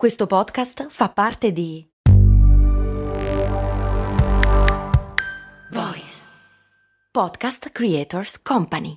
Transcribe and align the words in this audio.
Questo 0.00 0.26
podcast 0.26 0.86
fa 0.88 1.10
parte 1.10 1.52
di 1.52 1.86
Voice 5.72 6.22
Podcast 7.10 7.68
Creators 7.68 8.40
Company. 8.40 8.96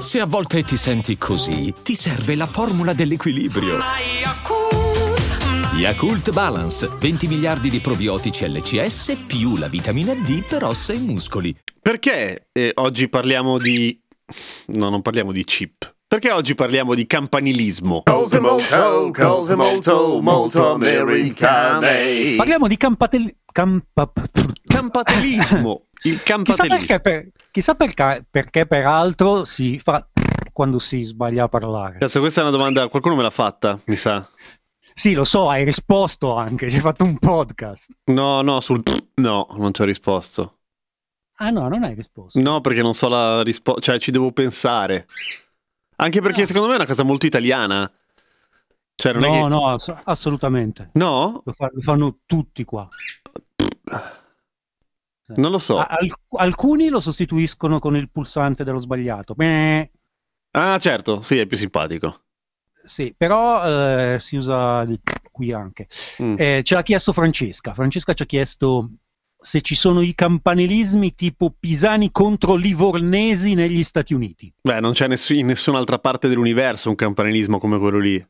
Se 0.00 0.20
a 0.20 0.24
volte 0.24 0.62
ti 0.62 0.78
senti 0.78 1.18
così, 1.18 1.74
ti 1.82 1.94
serve 1.94 2.34
la 2.34 2.46
formula 2.46 2.94
dell'equilibrio. 2.94 3.76
Yakult 5.74 6.32
Balance, 6.32 6.88
20 6.98 7.26
miliardi 7.26 7.68
di 7.68 7.80
probiotici 7.80 8.48
LCS 8.48 9.24
più 9.26 9.58
la 9.58 9.68
vitamina 9.68 10.14
D 10.14 10.46
per 10.46 10.64
ossa 10.64 10.94
e 10.94 10.98
muscoli. 10.98 11.54
Perché 11.78 12.48
eh, 12.52 12.72
oggi 12.76 13.10
parliamo 13.10 13.58
di... 13.58 14.00
No, 14.68 14.88
non 14.88 15.02
parliamo 15.02 15.30
di 15.30 15.44
chip. 15.44 15.92
Perché 16.12 16.30
oggi 16.30 16.54
parliamo 16.54 16.94
di 16.94 17.06
campanilismo? 17.06 18.02
Cose 18.02 18.38
molto, 18.38 19.10
cose 19.14 19.56
molto, 19.56 20.20
molto 20.20 20.74
americane. 20.74 22.36
Parliamo 22.36 22.68
di 22.68 22.76
campatel... 22.76 23.34
campa... 23.50 24.12
Campatelismo. 24.62 25.86
Il 26.04 26.20
Chissà 26.20 26.22
campatelismo. 26.22 26.76
perché, 26.76 27.00
per... 27.00 27.28
Chissà 27.50 27.74
perché, 27.74 28.26
perché 28.30 28.66
peraltro 28.66 29.46
si 29.46 29.78
fa 29.78 30.06
quando 30.52 30.78
si 30.78 31.02
sbaglia 31.02 31.44
a 31.44 31.48
parlare. 31.48 31.96
Cazzo, 31.96 32.20
questa 32.20 32.40
è 32.40 32.42
una 32.42 32.52
domanda, 32.52 32.88
qualcuno 32.88 33.14
me 33.14 33.22
l'ha 33.22 33.30
fatta, 33.30 33.80
mi 33.86 33.96
sa. 33.96 34.28
Sì, 34.92 35.14
lo 35.14 35.24
so, 35.24 35.48
hai 35.48 35.64
risposto 35.64 36.34
anche, 36.34 36.68
ci 36.68 36.76
hai 36.76 36.82
fatto 36.82 37.04
un 37.04 37.16
podcast. 37.16 37.88
No, 38.10 38.42
no, 38.42 38.60
sul... 38.60 38.82
No, 39.14 39.46
non 39.56 39.72
ci 39.72 39.80
ho 39.80 39.86
risposto. 39.86 40.58
Ah 41.36 41.48
no, 41.48 41.68
non 41.68 41.84
hai 41.84 41.94
risposto. 41.94 42.38
No, 42.38 42.60
perché 42.60 42.82
non 42.82 42.92
so 42.92 43.08
la 43.08 43.42
risposta, 43.42 43.80
cioè 43.80 43.98
ci 43.98 44.10
devo 44.10 44.30
pensare. 44.30 45.06
Anche 46.02 46.20
perché 46.20 46.42
Ah. 46.42 46.46
secondo 46.46 46.66
me 46.68 46.74
è 46.74 46.76
una 46.76 46.86
cosa 46.86 47.02
molto 47.04 47.26
italiana. 47.26 47.90
Cioè, 48.94 49.12
No, 49.14 49.20
che... 49.30 49.48
no, 49.48 49.68
ass- 49.68 49.94
assolutamente. 50.04 50.90
No? 50.94 51.42
Lo, 51.44 51.52
fa- 51.52 51.70
lo 51.72 51.80
fanno 51.80 52.18
tutti 52.26 52.64
qua. 52.64 52.88
Non 55.34 55.50
lo 55.50 55.58
so. 55.58 55.78
Al- 55.78 56.12
alcuni 56.38 56.88
lo 56.88 57.00
sostituiscono 57.00 57.78
con 57.78 57.96
il 57.96 58.10
pulsante 58.10 58.64
dello 58.64 58.78
sbagliato. 58.78 59.34
Beh, 59.34 59.90
Ah, 60.54 60.78
certo, 60.78 61.22
sì, 61.22 61.38
è 61.38 61.46
più 61.46 61.56
simpatico. 61.56 62.24
sì, 62.84 63.14
però 63.16 63.64
eh, 64.14 64.18
si 64.20 64.36
usa 64.36 64.86
qui 65.30 65.50
anche. 65.52 65.88
Mm. 66.22 66.34
Eh, 66.36 66.60
ce 66.62 66.74
l'ha 66.74 66.82
chiesto 66.82 67.12
Francesca. 67.14 67.72
Francesca 67.72 68.12
ci 68.12 68.22
ha 68.22 68.26
chiesto 68.26 68.90
se 69.42 69.60
ci 69.60 69.74
sono 69.74 70.00
i 70.00 70.14
campanilismi 70.14 71.14
tipo 71.14 71.54
pisani 71.58 72.10
contro 72.10 72.54
livornesi 72.54 73.54
negli 73.54 73.82
Stati 73.82 74.14
Uniti. 74.14 74.52
Beh, 74.62 74.80
non 74.80 74.92
c'è 74.92 75.08
ness- 75.08 75.30
in 75.30 75.46
nessun'altra 75.46 75.98
parte 75.98 76.28
dell'universo 76.28 76.88
un 76.88 76.94
campanilismo 76.94 77.58
come 77.58 77.78
quello 77.78 77.98
lì. 77.98 78.24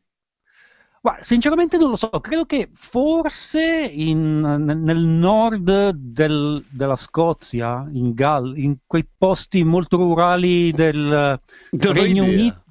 Guarda, 1.00 1.24
sinceramente 1.24 1.78
non 1.78 1.90
lo 1.90 1.96
so, 1.96 2.08
credo 2.10 2.44
che 2.44 2.68
forse 2.72 3.90
in- 3.92 4.40
nel 4.40 4.98
nord 4.98 5.90
del- 5.90 6.64
della 6.70 6.94
Scozia, 6.94 7.88
in, 7.92 8.12
Gal- 8.14 8.56
in 8.56 8.76
quei 8.86 9.04
posti 9.18 9.64
molto 9.64 9.96
rurali 9.96 10.70
del 10.70 11.40
Regno. 11.72 12.22
Unito, 12.22 12.64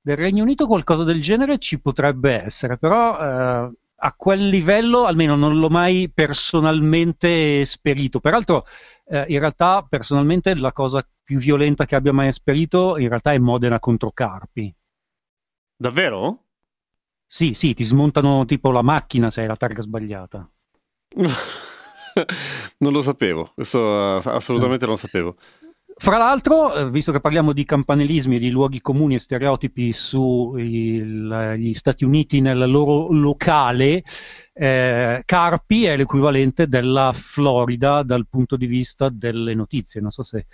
del 0.00 0.16
Regno 0.16 0.44
Unito 0.44 0.68
qualcosa 0.68 1.02
del 1.02 1.20
genere 1.20 1.58
ci 1.58 1.80
potrebbe 1.80 2.40
essere, 2.44 2.78
però 2.78 3.18
eh, 3.66 3.72
a 3.98 4.12
quel 4.12 4.48
livello 4.48 5.04
almeno 5.04 5.36
non 5.36 5.58
l'ho 5.58 5.68
mai 5.68 6.10
personalmente 6.12 7.60
esperito. 7.60 8.20
Peraltro, 8.20 8.66
eh, 9.06 9.24
in 9.28 9.38
realtà, 9.38 9.84
personalmente 9.88 10.54
la 10.54 10.72
cosa 10.72 11.06
più 11.22 11.38
violenta 11.38 11.86
che 11.86 11.94
abbia 11.94 12.12
mai 12.12 12.28
esperito 12.28 12.98
in 12.98 13.08
realtà 13.08 13.32
è 13.32 13.38
Modena 13.38 13.78
contro 13.78 14.10
Carpi. 14.12 14.74
Davvero? 15.76 16.44
Sì, 17.26 17.54
sì, 17.54 17.74
ti 17.74 17.84
smontano 17.84 18.44
tipo 18.44 18.70
la 18.70 18.82
macchina 18.82 19.30
se 19.30 19.40
hai 19.42 19.46
la 19.46 19.56
targa 19.56 19.82
sbagliata. 19.82 20.48
non 22.78 22.92
lo 22.92 23.02
sapevo, 23.02 23.52
questo 23.54 24.18
eh, 24.18 24.20
assolutamente 24.24 24.84
non 24.84 24.94
lo 24.94 25.00
sapevo. 25.00 25.36
Fra 25.98 26.18
l'altro, 26.18 26.74
eh, 26.74 26.90
visto 26.90 27.10
che 27.10 27.20
parliamo 27.20 27.54
di 27.54 27.64
campanilismi 27.64 28.36
e 28.36 28.38
di 28.38 28.50
luoghi 28.50 28.82
comuni 28.82 29.14
e 29.14 29.18
stereotipi 29.18 29.92
sugli 29.92 31.72
Stati 31.72 32.04
Uniti 32.04 32.42
nel 32.42 32.70
loro 32.70 33.10
locale, 33.10 34.04
eh, 34.52 35.22
Carpi 35.24 35.86
è 35.86 35.96
l'equivalente 35.96 36.68
della 36.68 37.12
Florida 37.14 38.02
dal 38.02 38.26
punto 38.28 38.56
di 38.56 38.66
vista 38.66 39.08
delle 39.08 39.54
notizie. 39.54 40.02
Non 40.02 40.10
so 40.10 40.22
se 40.22 40.44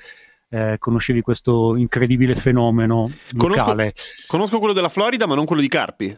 eh, 0.48 0.76
conoscevi 0.78 1.22
questo 1.22 1.74
incredibile 1.76 2.36
fenomeno 2.36 3.10
Conosco- 3.36 3.62
locale. 3.62 3.94
Conosco 4.28 4.58
quello 4.58 4.74
della 4.74 4.88
Florida, 4.88 5.26
ma 5.26 5.34
non 5.34 5.44
quello 5.44 5.60
di 5.60 5.68
Carpi. 5.68 6.14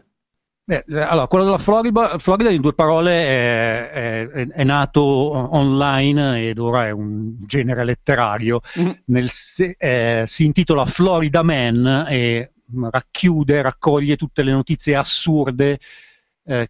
Eh, 0.67 0.83
eh, 0.87 0.99
allora, 0.99 1.27
quello 1.27 1.43
della 1.45 1.57
Florida, 1.59 2.17
Florida 2.17 2.49
in 2.49 2.59
due 2.61 2.73
parole 2.73 3.11
è, 3.11 4.27
è- 4.29 4.47
è 4.47 4.63
nato 4.63 5.01
online 5.03 6.49
ed 6.49 6.57
ora 6.57 6.87
è 6.87 6.91
un 6.91 7.35
genere 7.45 7.85
letterario. 7.85 8.61
Mm. 8.79 8.89
Nel 9.05 9.29
eh, 9.77 10.23
si 10.25 10.45
intitola 10.45 10.85
Florida 10.85 11.43
Man 11.43 12.05
e 12.09 12.51
racchiude, 12.89 13.61
raccoglie 13.61 14.15
tutte 14.15 14.41
le 14.41 14.51
notizie 14.51 14.95
assurde 14.95 15.79
eh, 16.45 16.69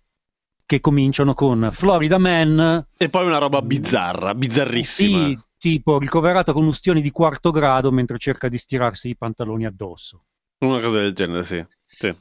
che 0.66 0.82
cominciano 0.82 1.34
con 1.34 1.70
Florida 1.72 2.18
Man, 2.18 2.86
E 2.98 3.10
poi 3.10 3.26
una 3.26 3.38
roba 3.38 3.62
bizzarra, 3.62 4.36
bizzarrissima. 4.36 5.28
sì, 5.28 5.40
tipo 5.58 6.00
ricoverato 6.00 6.52
con 6.52 6.66
ustioni 6.66 7.02
di 7.02 7.12
quarto 7.12 7.52
grado 7.52 7.92
mentre 7.92 8.18
cerca 8.18 8.50
di 8.50 8.58
stirarsi 8.58 9.10
i 9.10 9.16
pantaloni 9.16 9.66
addosso. 9.66 10.26
Una 10.60 10.80
cosa 10.82 11.00
del 11.00 11.14
genere, 11.14 11.44
sì. 11.44 11.66
Sì. 11.86 12.14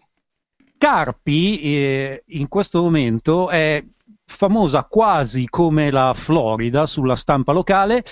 Carpi 0.84 1.60
eh, 1.62 2.24
in 2.26 2.46
questo 2.48 2.82
momento 2.82 3.48
è 3.48 3.82
famosa 4.26 4.84
quasi 4.84 5.48
come 5.48 5.90
la 5.90 6.12
Florida 6.12 6.84
sulla 6.84 7.16
stampa 7.16 7.52
locale 7.52 8.04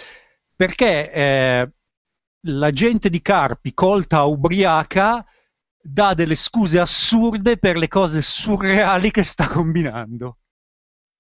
perché 0.56 1.12
eh, 1.12 1.70
la 2.46 2.70
gente 2.70 3.10
di 3.10 3.20
Carpi 3.20 3.74
colta 3.74 4.22
ubriaca 4.22 5.22
dà 5.82 6.14
delle 6.14 6.34
scuse 6.34 6.80
assurde 6.80 7.58
per 7.58 7.76
le 7.76 7.88
cose 7.88 8.22
surreali 8.22 9.10
che 9.10 9.22
sta 9.22 9.48
combinando. 9.48 10.38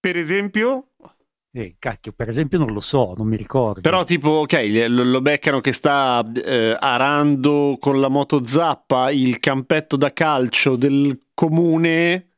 Per 0.00 0.16
esempio, 0.16 0.91
Eh, 1.54 1.76
cacchio, 1.78 2.12
per 2.12 2.30
esempio 2.30 2.58
non 2.58 2.72
lo 2.72 2.80
so, 2.80 3.12
non 3.14 3.26
mi 3.26 3.36
ricordo. 3.36 3.82
però 3.82 4.04
tipo, 4.04 4.30
ok, 4.30 4.86
lo, 4.88 5.20
beccano 5.20 5.60
che 5.60 5.72
sta 5.72 6.26
eh, 6.32 6.74
arando 6.80 7.76
con 7.78 8.00
la 8.00 8.08
moto 8.08 8.46
zappa 8.46 9.10
il 9.10 9.38
campetto 9.38 9.96
da 9.98 10.14
calcio 10.14 10.76
del 10.76 11.18
comune 11.34 12.28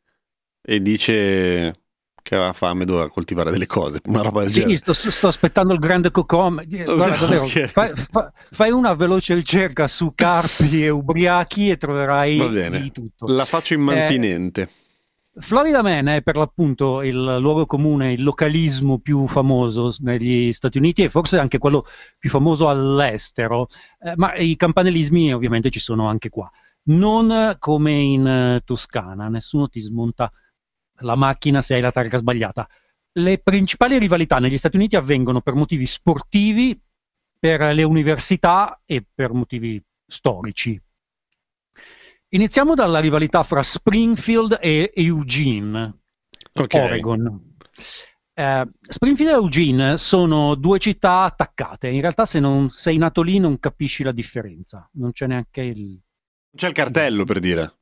e 0.60 0.82
dice 0.82 1.74
che 2.24 2.34
aveva 2.34 2.52
fame, 2.54 2.84
doveva 2.86 3.08
coltivare 3.08 3.52
delle 3.52 3.66
cose, 3.66 4.00
una 4.06 4.22
roba 4.22 4.40
del 4.40 4.48
Sì, 4.48 4.60
genere. 4.60 4.76
sto, 4.78 4.92
sto 4.94 5.28
aspettando 5.28 5.74
il 5.74 5.78
grande 5.78 6.10
cocom. 6.10 6.58
Eh, 6.68 6.82
Guarda, 6.82 7.14
davvero, 7.16 7.44
Ok. 7.44 7.66
fai, 7.66 7.92
fa- 7.94 8.32
fai 8.50 8.70
una 8.72 8.94
veloce 8.94 9.34
ricerca 9.34 9.86
su 9.86 10.10
carpi 10.14 10.82
e 10.82 10.88
ubriachi 10.88 11.70
e 11.70 11.76
troverai 11.76 12.80
di 12.80 12.90
tutto. 12.90 13.26
La 13.32 13.44
faccio 13.44 13.74
immantinente. 13.74 14.68
Florida 15.36 15.82
Man 15.82 16.06
è 16.06 16.22
per 16.22 16.36
l'appunto 16.36 17.02
il 17.02 17.38
luogo 17.40 17.66
comune, 17.66 18.12
il 18.12 18.22
localismo 18.22 18.98
più 18.98 19.26
famoso 19.26 19.92
negli 19.98 20.52
Stati 20.52 20.78
Uniti 20.78 21.02
e 21.02 21.10
forse 21.10 21.38
anche 21.38 21.58
quello 21.58 21.84
più 22.18 22.30
famoso 22.30 22.68
all'estero, 22.68 23.66
eh, 24.00 24.12
ma 24.14 24.36
i 24.36 24.54
campanilismi 24.54 25.34
ovviamente 25.34 25.70
ci 25.70 25.80
sono 25.80 26.06
anche 26.06 26.28
qua. 26.28 26.48
Non 26.84 27.56
come 27.58 27.92
in 27.92 28.26
eh, 28.26 28.60
Toscana, 28.64 29.28
nessuno 29.28 29.68
ti 29.68 29.80
smonta 29.80 30.30
la 30.98 31.16
macchina 31.16 31.62
se 31.62 31.74
hai 31.74 31.80
la 31.80 31.90
targa 31.90 32.18
sbagliata. 32.18 32.68
Le 33.16 33.38
principali 33.38 33.98
rivalità 33.98 34.38
negli 34.38 34.58
Stati 34.58 34.76
Uniti 34.76 34.94
avvengono 34.94 35.40
per 35.40 35.54
motivi 35.54 35.86
sportivi, 35.86 36.80
per 37.36 37.74
le 37.74 37.82
università 37.82 38.82
e 38.84 39.04
per 39.12 39.32
motivi 39.32 39.82
storici. 40.06 40.80
Iniziamo 42.34 42.74
dalla 42.74 42.98
rivalità 42.98 43.44
fra 43.44 43.62
Springfield 43.62 44.58
e 44.60 44.90
Eugene, 44.92 46.00
ok. 46.52 46.74
Oregon. 46.74 47.54
Eh, 48.34 48.68
Springfield 48.80 49.30
e 49.30 49.34
Eugene 49.34 49.98
sono 49.98 50.56
due 50.56 50.80
città 50.80 51.22
attaccate. 51.22 51.88
In 51.88 52.00
realtà, 52.00 52.26
se 52.26 52.40
non 52.40 52.70
sei 52.70 52.96
nato 52.96 53.22
lì, 53.22 53.38
non 53.38 53.60
capisci 53.60 54.02
la 54.02 54.10
differenza. 54.10 54.88
Non 54.94 55.12
c'è 55.12 55.28
neanche 55.28 55.60
il. 55.62 56.00
C'è 56.56 56.66
il 56.66 56.74
cartello 56.74 57.22
per 57.22 57.38
dire. 57.38 57.76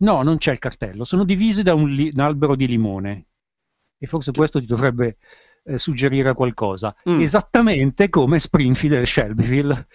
No, 0.00 0.22
non 0.22 0.36
c'è 0.36 0.52
il 0.52 0.58
cartello. 0.58 1.04
Sono 1.04 1.24
divisi 1.24 1.62
da 1.62 1.72
un, 1.72 1.88
li- 1.88 2.10
un 2.12 2.20
albero 2.20 2.56
di 2.56 2.66
limone. 2.66 3.28
E 3.96 4.06
forse 4.06 4.32
questo 4.32 4.60
ti 4.60 4.66
dovrebbe 4.66 5.16
eh, 5.64 5.78
suggerire 5.78 6.34
qualcosa. 6.34 6.94
Mm. 7.08 7.20
Esattamente 7.22 8.10
come 8.10 8.38
Springfield 8.38 8.96
e 8.96 9.06
Shelbyville. 9.06 9.86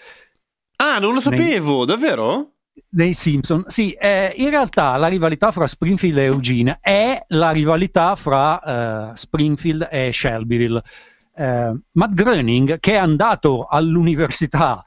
Ah, 0.78 0.98
non 0.98 1.14
lo 1.14 1.20
sapevo, 1.20 1.86
davvero? 1.86 2.53
Dei 2.90 3.14
Simpson. 3.14 3.64
Sì, 3.68 3.92
eh, 3.92 4.34
in 4.38 4.50
realtà 4.50 4.96
la 4.98 5.08
rivalità 5.08 5.52
fra 5.52 5.68
Springfield 5.68 6.18
e 6.18 6.24
Eugene 6.24 6.78
è 6.82 7.24
la 7.30 7.52
rivalità 7.52 8.16
fra 8.16 9.12
eh, 9.12 9.16
Springfield 9.16 9.88
e 9.92 10.12
Shelbyville. 10.12 10.82
Eh, 11.36 11.74
Matt 11.92 12.14
Groening, 12.14 12.80
che 12.80 12.94
è 12.94 12.98
andato 12.98 13.66
all'università 13.66 14.86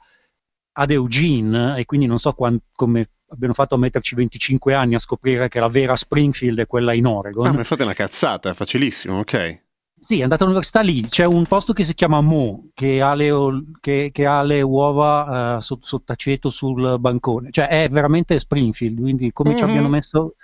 ad 0.79 0.91
Eugene, 0.91 1.77
e 1.77 1.85
quindi 1.85 2.05
non 2.05 2.19
so 2.19 2.33
quan- 2.33 2.59
come 2.73 3.09
abbiano 3.29 3.53
fatto 3.53 3.75
a 3.75 3.77
metterci 3.77 4.15
25 4.15 4.73
anni 4.73 4.95
a 4.95 4.99
scoprire 4.99 5.49
che 5.49 5.59
la 5.59 5.67
vera 5.67 5.95
Springfield 5.95 6.59
è 6.59 6.67
quella 6.67 6.93
in 6.93 7.05
Oregon. 7.05 7.47
Ah, 7.47 7.51
ma 7.51 7.63
fate 7.63 7.83
una 7.83 7.93
cazzata, 7.93 8.53
facilissimo, 8.53 9.19
ok. 9.19 9.65
Sì, 9.99 10.19
è 10.19 10.23
andato 10.23 10.43
all'università 10.43 10.81
lì, 10.81 11.01
c'è 11.07 11.25
un 11.25 11.45
posto 11.47 11.73
che 11.73 11.83
si 11.83 11.95
chiama 11.95 12.21
Mo, 12.21 12.69
che 12.75 13.01
ha 13.01 13.15
le, 13.15 13.31
che, 13.79 14.09
che 14.13 14.25
ha 14.27 14.43
le 14.43 14.61
uova 14.61 15.55
uh, 15.55 15.59
sotto, 15.59 15.87
sottaceto 15.87 16.51
sul 16.51 16.99
bancone, 16.99 17.49
cioè 17.49 17.67
è 17.67 17.89
veramente 17.89 18.39
Springfield, 18.39 18.99
quindi 18.99 19.31
come 19.33 19.49
mm-hmm. 19.49 19.57
ci 19.57 19.63
abbiano 19.63 19.87
messo 19.89 20.35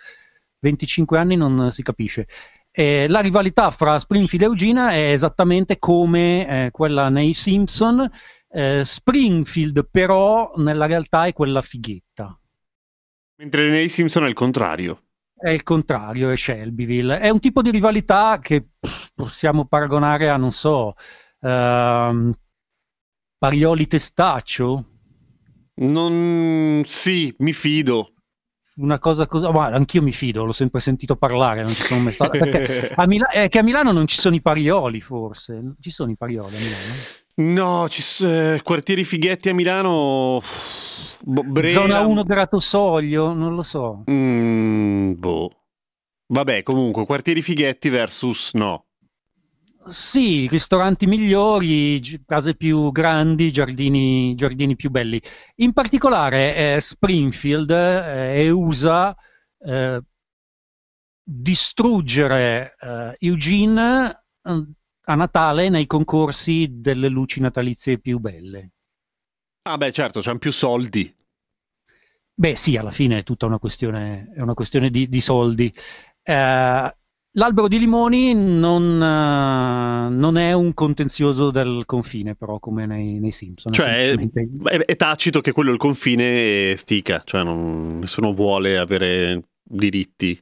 25 0.60 1.20
anni 1.20 1.36
non 1.36 1.72
si 1.72 1.84
capisce. 1.84 2.28
Eh, 2.72 3.08
la 3.08 3.20
rivalità 3.20 3.70
fra 3.70 4.00
Springfield 4.00 4.44
e 4.44 4.48
Eugene 4.48 4.92
è 4.92 5.12
esattamente 5.12 5.78
come 5.78 6.66
eh, 6.66 6.72
quella 6.72 7.10
nei 7.10 7.34
Simpson, 7.34 8.10
eh, 8.50 8.82
Springfield 8.84 9.88
però 9.92 10.52
nella 10.56 10.88
realtà 10.88 11.26
è 11.26 11.34
quella 11.34 11.62
fighetta. 11.62 12.36
Mentre 13.36 13.70
nei 13.70 13.88
Simpson 13.88 14.24
è 14.24 14.28
il 14.28 14.34
contrario 14.34 15.03
è 15.44 15.50
il 15.50 15.64
contrario, 15.64 16.30
è 16.30 16.38
Shelbyville. 16.38 17.20
È 17.20 17.28
un 17.28 17.42
tipo 17.42 17.62
di 17.62 17.70
rivalità 17.70 18.40
che 18.40 18.70
possiamo 19.14 19.66
paragonare 19.66 20.30
a, 20.30 20.38
non 20.38 20.54
so, 20.54 20.94
uh, 21.42 22.32
Parioli 23.38 23.86
Testaccio? 23.86 24.86
Non... 25.76 26.84
Sì, 26.86 27.36
mi 27.40 27.52
fido. 27.52 28.14
Una 28.76 29.00
cosa 29.00 29.28
così, 29.28 29.46
ma 29.52 29.66
anch'io 29.66 30.02
mi 30.02 30.14
fido, 30.14 30.46
l'ho 30.46 30.54
sempre 30.54 30.80
sentito 30.80 31.18
parlare, 31.18 31.62
non 31.62 31.74
ci 31.74 31.82
sono 31.82 32.00
mai 32.00 32.14
stato. 32.14 32.38
a 32.96 33.06
Mila... 33.06 33.28
è 33.28 33.50
che 33.50 33.60
a 33.60 33.64
Milano 33.64 33.92
non 33.92 34.08
ci 34.08 34.22
sono 34.22 34.36
i 34.36 34.42
parioli, 34.42 35.02
forse. 35.02 35.76
Ci 35.78 35.92
sono 35.92 36.10
i 36.10 36.16
parioli 36.16 36.56
a 36.56 36.60
Milano? 36.60 36.94
No, 37.36 37.90
ci 37.90 38.26
eh, 38.26 38.60
quartieri 38.64 39.04
fighetti 39.04 39.50
a 39.50 39.54
Milano. 39.54 40.40
Boh, 41.22 41.44
Brera... 41.44 41.70
Zona 41.70 42.02
1 42.02 42.26
Soglio, 42.60 43.34
non 43.34 43.56
lo 43.56 43.64
so. 43.64 44.04
Mm, 44.10 45.14
boh. 45.14 45.50
Vabbè, 46.28 46.62
comunque, 46.64 47.06
quartieri 47.06 47.42
fighetti 47.42 47.90
versus 47.90 48.54
no. 48.54 48.86
Sì, 49.86 50.48
ristoranti 50.48 51.08
migliori, 51.08 52.00
case 52.26 52.56
più 52.56 52.92
grandi, 52.92 53.52
giardini, 53.52 54.34
giardini 54.36 54.76
più 54.76 54.90
belli. 54.90 55.22
In 55.56 55.74
particolare 55.74 56.76
eh, 56.76 56.82
Springfield 56.82 57.70
eh, 57.72 58.50
usa 58.50 59.16
eh, 59.60 60.02
distruggere 61.22 62.76
eh, 62.80 63.16
Eugene 63.20 64.24
eh, 64.44 64.68
a 65.06 65.16
Natale 65.16 65.70
nei 65.70 65.86
concorsi 65.86 66.68
delle 66.80 67.10
luci 67.10 67.42
natalizie 67.42 68.00
più 68.00 68.20
belle. 68.20 68.72
Ah 69.64 69.78
beh 69.78 69.92
certo, 69.92 70.22
c'hanno 70.22 70.40
più 70.40 70.52
soldi. 70.52 71.14
Beh 72.36 72.56
sì, 72.56 72.78
alla 72.78 72.92
fine 72.92 73.20
è 73.20 73.24
tutta 73.24 73.46
una 73.46 73.60
questione, 73.60 74.32
una 74.38 74.54
questione 74.54 74.90
di, 74.90 75.08
di, 75.08 75.22
soldi. 75.22 75.72
Eh, 76.24 76.96
l'albero 77.32 77.68
di 77.68 77.80
limoni 77.80 78.34
non, 78.34 78.84
uh, 78.84 80.14
non, 80.14 80.38
è 80.38 80.52
un 80.54 80.74
contenzioso 80.74 81.52
del 81.52 81.84
confine, 81.86 82.36
però, 82.36 82.60
come 82.60 82.86
nei, 82.86 83.20
nei 83.20 83.32
Simpson. 83.32 83.72
Cioè, 83.72 84.16
è, 84.16 84.78
è, 84.80 84.96
tacito 84.96 85.42
che 85.42 85.52
quello 85.52 85.70
è 85.70 85.74
il 85.74 85.80
confine 85.80 86.72
e 86.72 86.76
stica, 86.76 87.22
cioè 87.24 87.44
non, 87.44 88.00
nessuno 88.00 88.34
vuole 88.34 88.80
avere 88.80 89.50
diritti. 89.64 90.38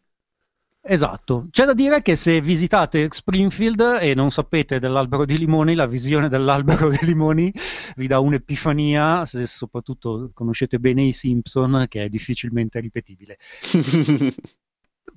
Esatto, 0.84 1.46
c'è 1.52 1.66
da 1.66 1.74
dire 1.74 2.02
che 2.02 2.16
se 2.16 2.42
visitate 2.42 3.08
Springfield 3.12 4.00
e 4.02 4.16
non 4.16 4.32
sapete 4.32 4.80
dell'albero 4.80 5.26
di 5.26 5.38
limoni, 5.38 5.76
la 5.76 5.86
visione 5.86 6.28
dell'albero 6.28 6.90
di 6.90 6.98
limoni 7.06 7.54
vi 7.96 8.08
dà 8.08 8.20
un'epifania, 8.20 9.24
se 9.28 9.46
soprattutto 9.46 10.32
conoscete 10.34 10.80
bene 10.80 11.04
i 11.04 11.14
Simpson, 11.14 11.86
che 11.88 12.06
è 12.06 12.10
difficilmente 12.10 12.80
ripetibile. 12.80 13.38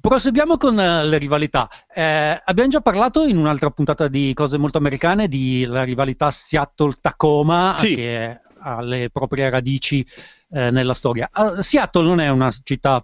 Proseguiamo 0.00 0.58
con 0.58 0.76
uh, 0.76 1.08
le 1.08 1.16
rivalità. 1.16 1.66
Eh, 1.92 2.42
abbiamo 2.44 2.68
già 2.68 2.82
parlato 2.82 3.24
in 3.24 3.38
un'altra 3.38 3.70
puntata 3.70 4.06
di 4.08 4.32
cose 4.34 4.58
molto 4.58 4.76
americane 4.76 5.28
della 5.28 5.82
rivalità 5.82 6.30
Seattle-Tacoma, 6.30 7.76
sì. 7.78 7.94
che 7.94 8.40
ha 8.58 8.82
le 8.82 9.08
proprie 9.10 9.48
radici 9.48 10.06
eh, 10.50 10.70
nella 10.70 10.92
storia. 10.92 11.30
Uh, 11.34 11.62
Seattle 11.62 12.04
non 12.04 12.20
è 12.20 12.28
una 12.28 12.50
città 12.50 13.02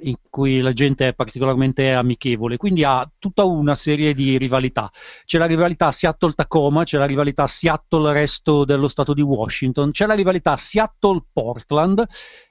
in 0.00 0.14
cui 0.28 0.60
la 0.60 0.72
gente 0.72 1.08
è 1.08 1.14
particolarmente 1.14 1.92
amichevole, 1.92 2.56
quindi 2.56 2.84
ha 2.84 3.08
tutta 3.18 3.44
una 3.44 3.74
serie 3.74 4.14
di 4.14 4.38
rivalità. 4.38 4.90
C'è 5.24 5.38
la 5.38 5.46
rivalità 5.46 5.90
Seattle-Tacoma, 5.90 6.84
c'è 6.84 6.98
la 6.98 7.06
rivalità 7.06 7.46
Seattle-resto 7.46 8.64
dello 8.64 8.88
stato 8.88 9.14
di 9.14 9.22
Washington, 9.22 9.90
c'è 9.90 10.06
la 10.06 10.14
rivalità 10.14 10.56
Seattle-Portland 10.56 12.04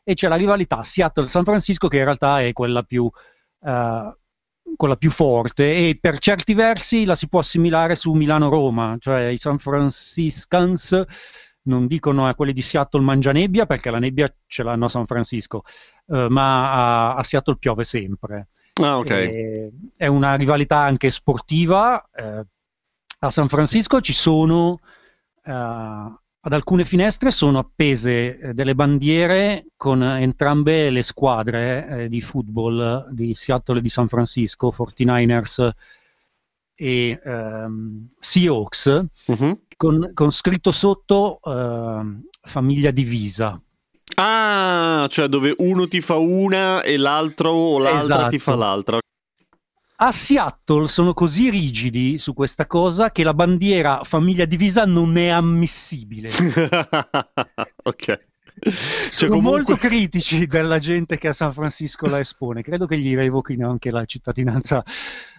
e 0.04 0.14
c'è 0.14 0.28
la 0.28 0.36
rivalità 0.36 0.84
Seattle-San 0.84 1.44
Francisco 1.44 1.88
che 1.88 1.98
in 1.98 2.04
realtà 2.04 2.42
è 2.42 2.54
quella 2.54 2.84
più, 2.84 3.04
uh, 3.04 4.16
quella 4.76 4.96
più 4.98 5.12
forte 5.12 5.74
e 5.74 5.98
per 6.00 6.20
certi 6.20 6.54
versi 6.54 7.06
la 7.06 7.16
si 7.16 7.28
può 7.28 7.40
assimilare 7.40 7.96
su 7.96 8.12
Milano-Roma, 8.14 8.98
cioè 9.00 9.26
i 9.28 9.38
San 9.38 9.58
Franciscans 9.58 11.06
non 11.68 11.86
dicono 11.86 12.28
a 12.28 12.36
quelli 12.36 12.54
di 12.54 12.62
Seattle 12.62 13.02
mangia 13.02 13.32
nebbia 13.32 13.66
perché 13.66 13.90
la 13.90 14.00
nebbia 14.00 14.34
ce 14.48 14.64
l'hanno 14.64 14.86
a 14.86 14.90
San 14.90 15.06
Francisco, 15.06 15.64
eh, 16.10 16.28
ma 16.30 16.72
a, 16.72 17.16
a, 17.16 17.24
Seattle 17.24 17.58
piove 17.58 17.84
sempre. 17.84 18.48
Ah, 18.76 18.98
ok. 18.98 19.10
E, 19.10 19.72
è 19.96 20.08
una 20.08 20.36
rivalità 20.36 20.80
anche 20.80 21.12
sportiva. 21.12 22.10
Eh, 22.14 22.46
a 23.20 23.32
San 23.32 23.48
Francisco 23.48 24.00
ci 24.02 24.14
sono, 24.14 24.80
eh, 25.44 25.52
ad 25.52 26.54
alcune 26.54 26.86
finestre 26.86 27.32
sono 27.32 27.60
appese 27.60 28.40
eh, 28.40 28.54
delle 28.54 28.76
bandiere 28.76 29.66
con 29.76 30.04
entrambe 30.04 30.90
le 30.90 31.04
squadre 31.04 31.88
eh, 31.88 32.10
di 32.10 32.22
football 32.22 33.10
di 33.10 33.34
Seattle 33.34 33.80
e 33.80 33.82
di 33.82 33.90
San 33.90 34.08
Francisco, 34.08 34.74
49ers 34.76 35.70
e 36.80 37.20
ehm, 37.24 38.10
Seahawks, 38.20 39.06
uh-huh. 39.26 39.62
con, 39.76 40.12
con, 40.14 40.32
scritto 40.32 40.72
sotto 40.72 41.40
ehm, 41.44 42.22
famiglia 42.42 42.92
divisa. 42.92 43.60
Ah, 44.20 45.06
cioè 45.10 45.28
dove 45.28 45.54
uno 45.58 45.88
ti 45.88 46.02
fa 46.02 46.16
una 46.16 46.82
e 46.82 46.98
l'altro 46.98 47.52
o 47.52 47.78
l'altra 47.78 48.00
esatto. 48.00 48.30
ti 48.30 48.40
fa 48.40 48.56
l'altra. 48.56 48.98
A 50.00 50.12
Seattle 50.12 50.88
sono 50.88 51.14
così 51.14 51.50
rigidi 51.50 52.18
su 52.18 52.34
questa 52.34 52.66
cosa 52.66 53.12
che 53.12 53.24
la 53.24 53.34
bandiera 53.34 54.04
famiglia 54.04 54.46
divisa 54.46 54.86
non 54.86 55.18
è 55.18 55.28
ammissibile. 55.28 56.30
ok. 57.84 58.18
Cioè, 58.60 58.74
sono 59.12 59.36
comunque... 59.36 59.40
molto 59.40 59.76
critici 59.76 60.48
della 60.48 60.80
gente 60.80 61.20
che 61.20 61.28
a 61.28 61.34
San 61.34 61.54
Francisco 61.54 62.08
la 62.08 62.20
espone. 62.20 62.64
Credo 62.64 62.88
che 62.88 62.98
gli 62.98 63.14
revochino 63.16 63.70
anche 63.70 63.92
la 63.92 64.04
cittadinanza 64.06 64.84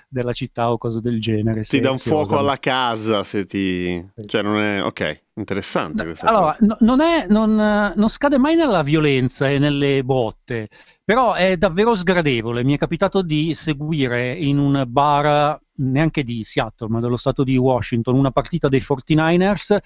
della 0.08 0.32
città 0.32 0.72
o 0.72 0.78
cose 0.78 1.00
del 1.00 1.20
genere. 1.20 1.62
Ti 1.62 1.80
dà 1.80 1.90
un 1.90 1.98
fuoco 1.98 2.38
alla 2.38 2.58
casa 2.58 3.22
se 3.22 3.44
ti... 3.44 4.04
Cioè 4.24 4.42
non 4.42 4.58
è... 4.58 4.82
Ok, 4.82 5.24
interessante 5.34 6.04
questa 6.04 6.28
allora, 6.28 6.46
cosa. 6.46 6.58
Allora, 6.60 6.78
non, 6.80 7.00
è, 7.00 7.26
non, 7.28 7.92
non 7.94 8.08
scade 8.08 8.38
mai 8.38 8.56
nella 8.56 8.82
violenza 8.82 9.48
e 9.48 9.58
nelle 9.58 10.02
botte, 10.02 10.68
però 11.04 11.34
è 11.34 11.56
davvero 11.56 11.94
sgradevole. 11.94 12.64
Mi 12.64 12.74
è 12.74 12.78
capitato 12.78 13.22
di 13.22 13.54
seguire 13.54 14.32
in 14.32 14.58
un 14.58 14.84
bar, 14.88 15.60
neanche 15.74 16.24
di 16.24 16.42
Seattle, 16.42 16.88
ma 16.88 17.00
dello 17.00 17.16
stato 17.16 17.44
di 17.44 17.56
Washington, 17.56 18.14
una 18.14 18.30
partita 18.30 18.68
dei 18.68 18.80
49ers 18.80 19.76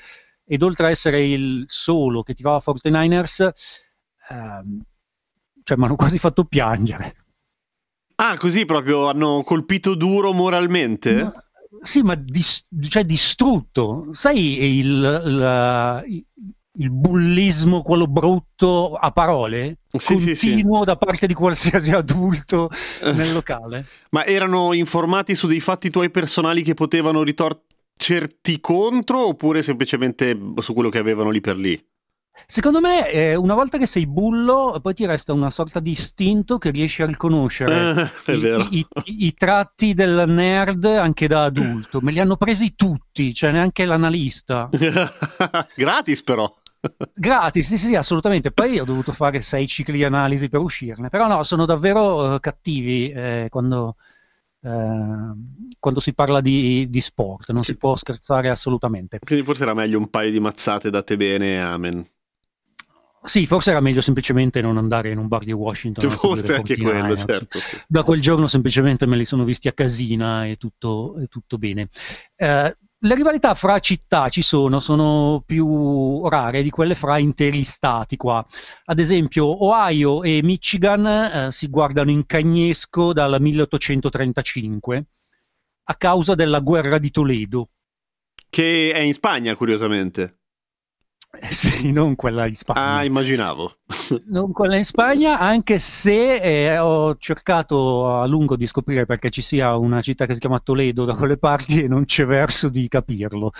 ed 0.44 0.62
oltre 0.62 0.86
a 0.86 0.90
essere 0.90 1.26
il 1.26 1.64
solo 1.66 2.22
che 2.22 2.34
ti 2.34 2.42
va 2.42 2.56
a 2.56 2.62
49ers, 2.64 3.50
ehm, 4.30 4.82
cioè 5.62 5.76
mi 5.76 5.84
hanno 5.84 5.96
quasi 5.96 6.18
fatto 6.18 6.44
piangere. 6.44 7.21
Ah, 8.16 8.37
così 8.37 8.64
proprio 8.64 9.09
hanno 9.09 9.42
colpito 9.45 9.95
duro 9.95 10.33
moralmente? 10.33 11.23
Ma, 11.23 11.33
sì, 11.81 12.02
ma 12.02 12.14
dis, 12.14 12.64
cioè 12.88 13.04
distrutto. 13.04 14.09
Sai 14.12 14.78
il, 14.78 15.00
la, 15.00 16.02
il 16.76 16.90
bullismo, 16.90 17.83
quello 17.83 18.07
brutto 18.07 18.95
a 18.95 19.11
parole, 19.11 19.78
sì, 19.90 20.14
continuo 20.14 20.35
sì, 20.35 20.81
sì. 20.81 20.85
da 20.85 20.97
parte 20.97 21.26
di 21.26 21.35
qualsiasi 21.35 21.90
adulto 21.90 22.71
nel 23.14 23.33
locale. 23.33 23.87
Ma 24.11 24.25
erano 24.25 24.73
informati 24.73 25.35
su 25.35 25.47
dei 25.47 25.61
fatti 25.61 25.90
tuoi 25.90 26.11
personali 26.11 26.62
che 26.62 26.75
potevano 26.75 27.23
ritorcerti 27.23 28.61
contro 28.61 29.26
oppure 29.26 29.62
semplicemente 29.62 30.38
su 30.59 30.73
quello 30.73 30.88
che 30.88 30.99
avevano 30.99 31.31
lì 31.31 31.40
per 31.40 31.57
lì? 31.57 31.83
Secondo 32.46 32.80
me, 32.80 33.10
eh, 33.10 33.34
una 33.34 33.54
volta 33.54 33.78
che 33.78 33.86
sei 33.86 34.06
bullo, 34.06 34.78
poi 34.82 34.94
ti 34.94 35.06
resta 35.06 35.32
una 35.32 35.50
sorta 35.50 35.80
di 35.80 35.92
istinto 35.92 36.58
che 36.58 36.70
riesci 36.70 37.02
a 37.02 37.06
riconoscere 37.06 38.10
eh, 38.26 38.34
i, 38.34 38.66
i, 38.70 38.86
i, 39.04 39.26
i, 39.26 39.34
tratti 39.34 39.94
del 39.94 40.24
nerd 40.26 40.84
anche 40.84 41.28
da 41.28 41.44
adulto. 41.44 42.00
Me 42.00 42.12
li 42.12 42.20
hanno 42.20 42.36
presi 42.36 42.74
tutti, 42.74 43.32
cioè 43.32 43.52
neanche 43.52 43.84
l'analista. 43.84 44.68
Gratis 45.74 46.22
però. 46.22 46.52
Gratis, 47.14 47.68
sì, 47.68 47.78
sì, 47.78 47.94
assolutamente. 47.94 48.50
Poi 48.50 48.78
ho 48.78 48.84
dovuto 48.84 49.12
fare 49.12 49.40
sei 49.40 49.66
cicli 49.66 49.98
di 49.98 50.04
analisi 50.04 50.48
per 50.48 50.60
uscirne. 50.60 51.08
Però 51.08 51.26
no, 51.26 51.42
sono 51.44 51.64
davvero 51.64 52.34
uh, 52.34 52.40
cattivi 52.40 53.10
eh, 53.10 53.46
quando, 53.50 53.96
uh, 54.60 55.34
quando, 55.78 56.00
si 56.00 56.12
parla 56.12 56.40
di, 56.40 56.88
di 56.90 57.00
sport. 57.00 57.50
Non 57.52 57.62
sì. 57.62 57.72
si 57.72 57.78
può 57.78 57.94
scherzare 57.94 58.50
assolutamente. 58.50 59.20
Quindi 59.20 59.44
forse 59.44 59.62
era 59.62 59.74
meglio 59.74 59.98
un 59.98 60.10
paio 60.10 60.30
di 60.30 60.40
mazzate 60.40 60.90
date 60.90 61.16
bene, 61.16 61.62
amen. 61.62 62.04
Sì, 63.24 63.46
forse 63.46 63.70
era 63.70 63.80
meglio 63.80 64.00
semplicemente 64.00 64.60
non 64.60 64.76
andare 64.78 65.10
in 65.10 65.18
un 65.18 65.28
bar 65.28 65.44
di 65.44 65.52
Washington. 65.52 66.10
Forse 66.10 66.56
anche 66.56 66.76
quello, 66.76 67.14
certo. 67.16 67.58
sì. 67.58 67.80
Da 67.86 68.02
quel 68.02 68.20
giorno 68.20 68.48
semplicemente 68.48 69.06
me 69.06 69.16
li 69.16 69.24
sono 69.24 69.44
visti 69.44 69.68
a 69.68 69.72
casina 69.72 70.46
e 70.46 70.56
tutto, 70.56 71.16
e 71.18 71.26
tutto 71.28 71.56
bene. 71.56 71.88
Eh, 72.34 72.76
le 73.04 73.14
rivalità 73.14 73.54
fra 73.54 73.78
città 73.78 74.28
ci 74.28 74.42
sono, 74.42 74.80
sono 74.80 75.42
più 75.44 76.28
rare 76.28 76.62
di 76.62 76.70
quelle 76.70 76.94
fra 76.94 77.18
interi 77.18 77.64
stati 77.64 78.16
qua. 78.16 78.44
Ad 78.84 78.98
esempio, 78.98 79.64
Ohio 79.64 80.22
e 80.22 80.40
Michigan 80.42 81.06
eh, 81.06 81.52
si 81.52 81.68
guardano 81.68 82.10
in 82.10 82.26
cagnesco 82.26 83.12
dal 83.12 83.40
1835 83.40 85.06
a 85.84 85.94
causa 85.96 86.34
della 86.34 86.60
guerra 86.60 86.98
di 86.98 87.10
Toledo. 87.10 87.70
Che 88.48 88.92
è 88.92 88.98
in 88.98 89.12
Spagna, 89.12 89.54
curiosamente. 89.56 90.41
Sì, 91.50 91.92
non 91.92 92.14
quella 92.14 92.46
in 92.46 92.54
Spagna. 92.54 92.98
Ah, 92.98 93.04
immaginavo. 93.04 93.78
Non 94.26 94.52
quella 94.52 94.76
in 94.76 94.84
Spagna, 94.84 95.38
anche 95.38 95.78
se 95.78 96.36
eh, 96.36 96.78
ho 96.78 97.16
cercato 97.16 98.10
a 98.20 98.26
lungo 98.26 98.56
di 98.56 98.66
scoprire 98.66 99.06
perché 99.06 99.30
ci 99.30 99.40
sia 99.42 99.76
una 99.76 100.02
città 100.02 100.26
che 100.26 100.34
si 100.34 100.40
chiama 100.40 100.58
Toledo 100.60 101.04
da 101.04 101.14
quelle 101.14 101.38
parti 101.38 101.82
e 101.82 101.88
non 101.88 102.04
c'è 102.04 102.26
verso 102.26 102.68
di 102.68 102.86
capirlo. 102.88 103.52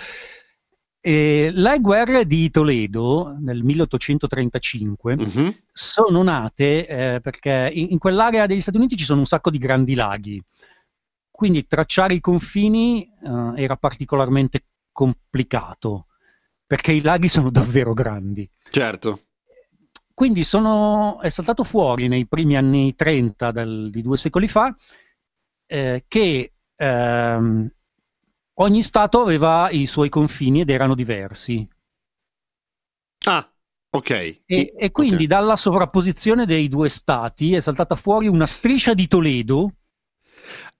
E 1.05 1.49
le 1.51 1.79
guerre 1.81 2.25
di 2.25 2.49
Toledo 2.49 3.35
nel 3.39 3.61
1835 3.63 5.15
Mhm. 5.17 5.55
sono 5.71 6.23
nate 6.23 6.87
eh, 6.87 7.19
perché 7.21 7.69
in, 7.73 7.87
in 7.89 7.97
quell'area 7.97 8.45
degli 8.45 8.61
Stati 8.61 8.77
Uniti 8.77 8.95
ci 8.95 9.03
sono 9.03 9.19
un 9.19 9.25
sacco 9.25 9.49
di 9.49 9.57
grandi 9.57 9.95
laghi, 9.95 10.41
quindi 11.29 11.65
tracciare 11.67 12.13
i 12.13 12.21
confini 12.21 13.03
eh, 13.03 13.61
era 13.61 13.75
particolarmente 13.75 14.65
complicato 14.93 16.05
perché 16.65 16.91
i 16.91 17.01
laghi 17.01 17.29
sono 17.29 17.49
davvero 17.51 17.93
grandi. 17.93 18.49
Certo. 18.69 19.21
Quindi 20.13 20.43
sono, 20.43 21.19
è 21.21 21.29
saltato 21.29 21.63
fuori 21.63 22.07
nei 22.07 22.27
primi 22.27 22.55
anni 22.55 22.93
30 22.95 23.51
del- 23.51 23.89
di 23.89 24.01
due 24.01 24.17
secoli 24.17 24.47
fa 24.47 24.75
eh, 25.65 26.05
che 26.07 26.53
ehm, 26.75 27.71
ogni 28.59 28.83
Stato 28.83 29.21
aveva 29.21 29.69
i 29.71 29.87
suoi 29.87 30.09
confini 30.09 30.61
ed 30.61 30.69
erano 30.69 30.93
diversi. 30.93 31.67
Ah, 33.25 33.49
ok. 33.91 34.09
E, 34.45 34.73
e 34.77 34.91
quindi 34.91 35.23
Ok. 35.23 35.29
dalla 35.29 35.55
sovrapposizione 35.55 36.45
dei 36.45 36.67
due 36.69 36.89
Stati 36.89 37.53
è 37.55 37.59
saltata 37.59 37.95
fuori 37.95 38.27
una 38.27 38.45
striscia 38.45 38.93
di 38.93 39.07
Toledo, 39.07 39.73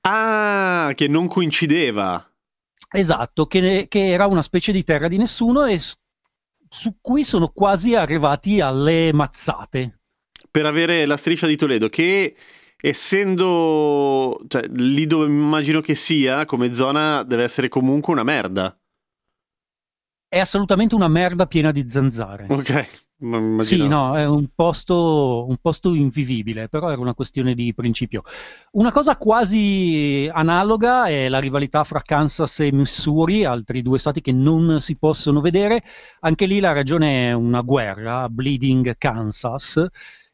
Ah, 0.05 0.91
che 0.95 1.07
non 1.07 1.27
coincideva. 1.27 2.32
Esatto, 2.93 3.45
che, 3.47 3.88
che 3.89 4.07
era 4.12 4.25
una 4.27 4.41
specie 4.41 4.71
di 4.71 4.83
terra 4.83 5.07
di 5.07 5.17
nessuno 5.17 5.65
e 5.65 5.79
su 6.69 6.97
cui 7.01 7.23
sono 7.23 7.50
quasi 7.50 7.95
arrivati 7.95 8.59
alle 8.59 9.12
mazzate. 9.13 10.00
per 10.50 10.65
avere 10.65 11.05
la 11.05 11.17
striscia 11.17 11.47
di 11.47 11.55
Toledo 11.55 11.89
che 11.89 12.35
essendo 12.77 14.39
cioè, 14.47 14.67
lì 14.67 15.05
dove 15.05 15.25
immagino 15.25 15.81
che 15.81 15.95
sia 15.95 16.45
come 16.45 16.73
zona 16.73 17.23
deve 17.23 17.43
essere 17.43 17.69
comunque 17.69 18.13
una 18.13 18.23
merda 18.23 18.75
È 20.27 20.39
assolutamente 20.39 20.95
una 20.95 21.07
merda 21.07 21.45
piena 21.47 21.71
di 21.71 21.88
zanzare. 21.88 22.45
ok 22.50 23.02
ma 23.24 23.63
Sì, 23.63 23.88
no, 23.88 24.15
è 24.18 24.25
un 24.25 24.48
posto, 24.53 25.46
un 25.48 25.58
posto 25.58 25.94
invivibile, 25.94 26.68
però 26.68 26.89
era 26.92 27.00
una 27.00 27.13
questione 27.13 27.53
di 27.56 27.74
principio. 27.74 28.24
Una 28.72 28.92
cosa 28.92 29.15
quasi 29.18 30.30
analoga 30.32 31.06
è 31.06 31.30
la 31.30 31.39
rivalità 31.39 31.84
fra 31.84 32.01
Kansas 32.01 32.60
e 32.60 32.72
Missouri, 32.74 33.46
altri 33.46 33.82
due 33.82 34.00
stati 34.00 34.20
che 34.22 34.34
non 34.34 34.82
si 34.82 34.98
possono 34.98 35.39
vedere. 35.39 35.82
Anche 36.22 36.46
lì 36.46 36.60
la 36.60 36.74
ragione 36.74 37.30
è 37.30 37.34
una 37.34 37.62
guerra, 37.62 38.27
Bleeding 38.30 38.96
Kansas 38.98 39.86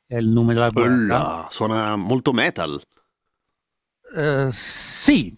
è 0.08 0.17
il 0.17 0.27
nome 0.27 0.53
della 0.55 0.72
guerra. 0.72 0.93
Olla, 0.93 1.48
suona 1.51 1.96
molto 1.96 2.34
metal 2.34 2.81
Eh, 4.15 4.48
sì, 4.50 5.36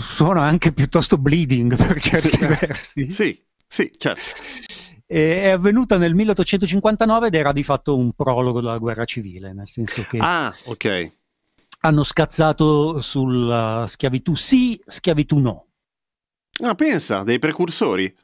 suona 0.00 0.42
anche 0.42 0.72
piuttosto 0.72 1.18
bleeding 1.18 1.76
per 1.76 2.00
certi 2.00 2.44
versi. 2.44 3.10
sì 3.10 3.40
sì 3.66 3.90
certo 3.96 4.34
È 5.12 5.48
avvenuta 5.50 5.98
nel 5.98 6.14
1859 6.14 7.26
ed 7.26 7.34
era 7.34 7.52
di 7.52 7.62
fatto 7.62 7.96
un 7.96 8.12
prologo 8.12 8.60
della 8.60 8.78
guerra 8.78 9.04
civile, 9.04 9.52
nel 9.52 9.68
senso 9.68 10.04
che 10.04 10.16
ah 10.20 10.54
ok 10.64 11.12
hanno 11.84 12.02
scazzato 12.04 13.00
sulla 13.00 13.84
schiavitù 13.88 14.34
sì, 14.36 14.80
schiavitù 14.86 15.36
no. 15.38 15.66
ah 16.64 16.74
pensa 16.74 17.24
dei 17.24 17.38
precursori 17.38 18.14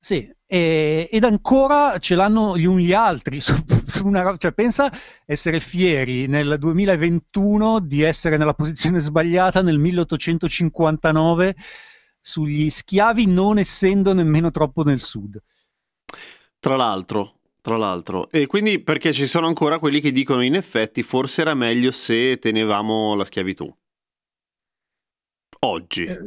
Sì, 0.00 0.28
e- 0.46 1.08
ed 1.10 1.24
ancora 1.24 1.98
ce 1.98 2.14
l'hanno 2.14 2.56
gli 2.56 2.64
uni 2.64 2.84
gli 2.86 2.92
altri. 2.92 3.40
su- 3.42 3.54
su 3.86 4.06
una 4.06 4.36
cioè, 4.36 4.52
pensa 4.52 4.90
essere 5.26 5.60
fieri 5.60 6.26
nel 6.26 6.56
2021 6.58 7.80
di 7.80 8.02
essere 8.02 8.36
nella 8.36 8.54
posizione 8.54 8.98
sbagliata 9.00 9.62
nel 9.62 9.78
1859 9.78 11.56
sugli 12.20 12.68
schiavi, 12.70 13.26
non 13.26 13.58
essendo 13.58 14.12
nemmeno 14.12 14.50
troppo 14.50 14.82
nel 14.82 15.00
sud. 15.00 15.40
Tra 16.58 16.76
l'altro 16.76 17.34
tra 17.60 17.76
l'altro 17.76 18.30
e 18.30 18.46
quindi 18.46 18.80
perché 18.80 19.12
ci 19.12 19.26
sono 19.26 19.46
ancora 19.46 19.78
quelli 19.78 20.00
che 20.00 20.12
dicono 20.12 20.42
in 20.42 20.54
effetti 20.54 21.02
forse 21.02 21.42
era 21.42 21.54
meglio 21.54 21.90
se 21.90 22.38
tenevamo 22.38 23.14
la 23.14 23.24
schiavitù 23.24 23.72
oggi 25.60 26.04
Eh, 26.04 26.18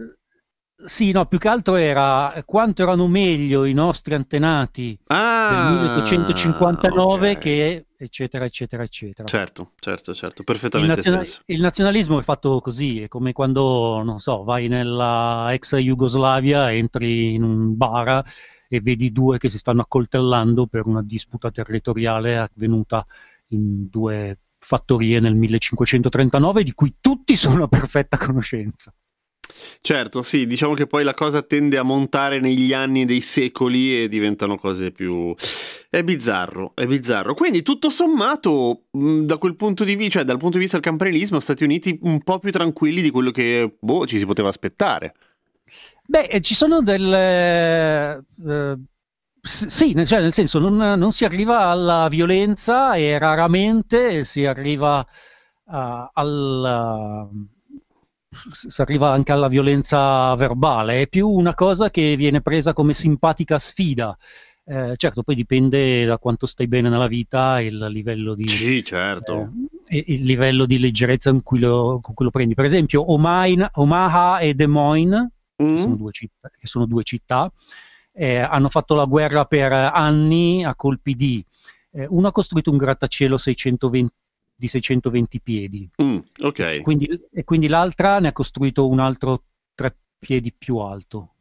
Sì, 0.84 1.12
no, 1.12 1.26
più 1.28 1.38
che 1.38 1.48
altro 1.48 1.76
era 1.76 2.42
quanto 2.46 2.82
erano 2.82 3.08
meglio 3.08 3.66
i 3.66 3.74
nostri 3.74 4.16
antenati 4.16 4.98
ah 5.08 5.50
del 5.52 5.90
1859 5.90 7.32
ok. 7.32 7.38
che 7.38 7.86
eccetera, 7.98 8.46
eccetera, 8.46 8.82
eccetera. 8.82 9.28
Certo, 9.28 9.74
certo, 9.80 10.14
certo, 10.16 10.42
Il, 10.42 10.46
perfettamente 10.46 10.96
naziona- 10.96 11.24
senso. 11.24 11.42
il 11.46 11.62
nazionalismo 11.62 12.20
è 12.20 12.24
fatto 12.24 12.60
così, 12.60 13.02
è 13.04 13.08
come 13.08 13.32
quando, 13.32 14.02
non 14.04 14.18
so, 14.18 14.44
vai 14.44 14.68
nella 14.68 15.50
ex 15.52 15.76
Jugoslavia, 15.76 16.74
entri 16.74 17.36
in 17.36 17.44
un 17.44 17.78
bar 17.78 18.24
e 18.74 18.80
vedi 18.80 19.12
due 19.12 19.38
che 19.38 19.50
si 19.50 19.58
stanno 19.58 19.82
accoltellando 19.82 20.66
per 20.66 20.86
una 20.86 21.04
disputa 21.04 21.52
territoriale 21.52 22.38
avvenuta 22.38 23.06
in 23.48 23.90
due 23.90 24.38
fattorie 24.60 25.20
nel 25.20 25.36
1539 25.36 26.64
di 26.64 26.72
cui 26.72 26.96
tutti 27.02 27.36
sono 27.36 27.64
a 27.66 27.68
perfetta 27.68 28.16
conoscenza. 28.16 28.94
Certo, 29.82 30.22
sì, 30.22 30.48
diciamo 30.48 30.74
che 30.74 30.88
poi 30.88 31.04
la 31.04 31.14
cosa 31.14 31.42
tende 31.42 31.78
a 31.78 31.84
montare 31.84 32.40
negli 32.40 32.72
anni 32.72 33.04
dei 33.04 33.20
secoli 33.20 34.04
e 34.04 34.08
diventano 34.08 34.56
cose 34.56 34.92
più... 34.92 35.36
È 35.90 36.02
bizzarro, 36.04 36.72
è 36.74 36.86
bizzarro. 36.86 37.34
Quindi 37.34 37.64
tutto 37.64 37.90
sommato, 37.90 38.86
mh, 38.92 39.24
da 39.24 39.36
quel 39.36 39.58
punto 39.58 39.84
di 39.84 39.96
vista, 39.96 40.20
cioè 40.20 40.24
dal 40.24 40.38
punto 40.38 40.56
di 40.56 40.64
vista 40.64 40.78
del 40.78 40.86
campanilismo, 40.86 41.42
Stati 41.42 41.66
Uniti 41.66 42.00
un 42.04 42.24
po' 42.24 42.40
più 42.40 42.52
tranquilli 42.52 43.02
di 43.02 43.10
quello 43.10 43.32
che, 43.32 43.76
boh, 43.78 44.08
ci 44.08 44.18
si 44.18 44.26
poteva 44.26 44.48
aspettare. 44.48 45.14
Beh, 46.06 46.26
eh, 46.26 46.42
ci 46.42 46.54
sono 46.56 46.82
delle... 46.82 48.18
eh, 48.48 48.78
s- 49.42 49.66
sì, 49.68 49.94
cioè, 50.06 50.20
nel 50.22 50.34
senso 50.34 50.60
non, 50.60 50.76
non 50.78 51.12
si 51.12 51.26
arriva 51.26 51.66
alla 51.70 52.08
violenza 52.10 52.94
e 52.96 53.18
raramente 53.18 54.24
si 54.26 54.46
arriva 54.46 55.06
ah, 55.66 56.10
al... 56.14 57.30
s- 58.30 58.68
si 58.68 58.82
arriva 58.82 59.12
anche 59.12 59.32
alla 59.32 59.48
violenza 59.48 60.34
verbale, 60.36 61.02
è 61.02 61.08
più 61.08 61.28
una 61.30 61.54
cosa 61.54 61.90
che 61.90 62.16
viene 62.16 62.42
presa 62.42 62.74
come 62.74 62.94
simpatica 62.94 63.58
sfida. 63.60 64.18
Eh, 64.64 64.94
certo, 64.96 65.24
poi 65.24 65.36
dipende 65.36 66.06
da 66.06 66.18
quanto 66.18 66.46
stai 66.46 66.68
bene 66.68 66.90
nella 66.90 67.08
vita 67.08 67.60
e 67.60 67.66
il 67.66 67.86
livello 67.88 68.36
di, 68.36 68.46
Sì, 68.46 68.84
certo. 68.84 69.52
eh, 69.88 70.04
il 70.08 70.24
livello 70.24 70.66
di 70.66 70.80
leggerezza 70.80 71.30
in 71.30 71.42
cui 71.44 71.60
lo, 71.60 72.00
con 72.02 72.14
cui 72.14 72.26
lo 72.26 72.32
prendi. 72.32 72.54
Per 72.54 72.66
esempio, 72.66 73.12
Omain- 73.12 73.68
Omaha 73.74 74.40
e 74.40 74.54
Des 74.54 74.68
Moines 74.68 75.28
che 75.66 75.78
sono 75.78 75.96
Mm? 75.96 75.98
due 75.98 76.12
città, 76.12 76.50
che 76.50 76.68
sono 76.68 76.86
due 76.86 77.04
città, 77.04 77.52
eh, 78.14 78.38
hanno 78.38 78.70
fatto 78.70 78.96
la 78.96 79.06
guerra 79.06 79.46
per 79.46 79.72
anni 79.72 80.64
a 80.64 80.76
colpi 80.76 81.16
di... 81.16 81.44
eh, 81.92 82.06
uno 82.10 82.28
ha 82.28 82.32
costruito 82.32 82.72
un 82.72 82.78
grattacielo 82.78 83.38
620 83.38 84.14
di 84.56 84.68
620 84.68 85.42
piedi, 85.42 85.90
Mm, 86.02 86.18
ok. 86.42 86.82
quindi, 86.82 87.08
e 87.32 87.44
quindi 87.44 87.68
l'altra 87.68 88.20
ne 88.20 88.28
ha 88.28 88.32
costruito 88.34 88.88
un 88.88 89.00
altro 89.00 89.44
tre 89.74 89.96
piedi 90.20 90.54
più 90.54 90.78
alto. 90.78 91.34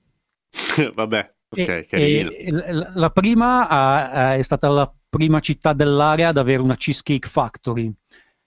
Vabbè, 0.94 1.34
ok, 1.50 1.58
E- 1.68 1.86
carino. 1.88 2.30
e 2.30 2.50
la 2.94 3.10
prima 3.10 3.68
ha- 3.68 4.34
è 4.36 4.42
stata 4.42 4.68
la 4.68 4.90
prima 5.08 5.40
città 5.40 5.72
dell'area 5.72 6.28
ad 6.28 6.38
avere 6.38 6.62
una 6.62 6.76
cheesecake 6.76 7.28
factory, 7.28 7.92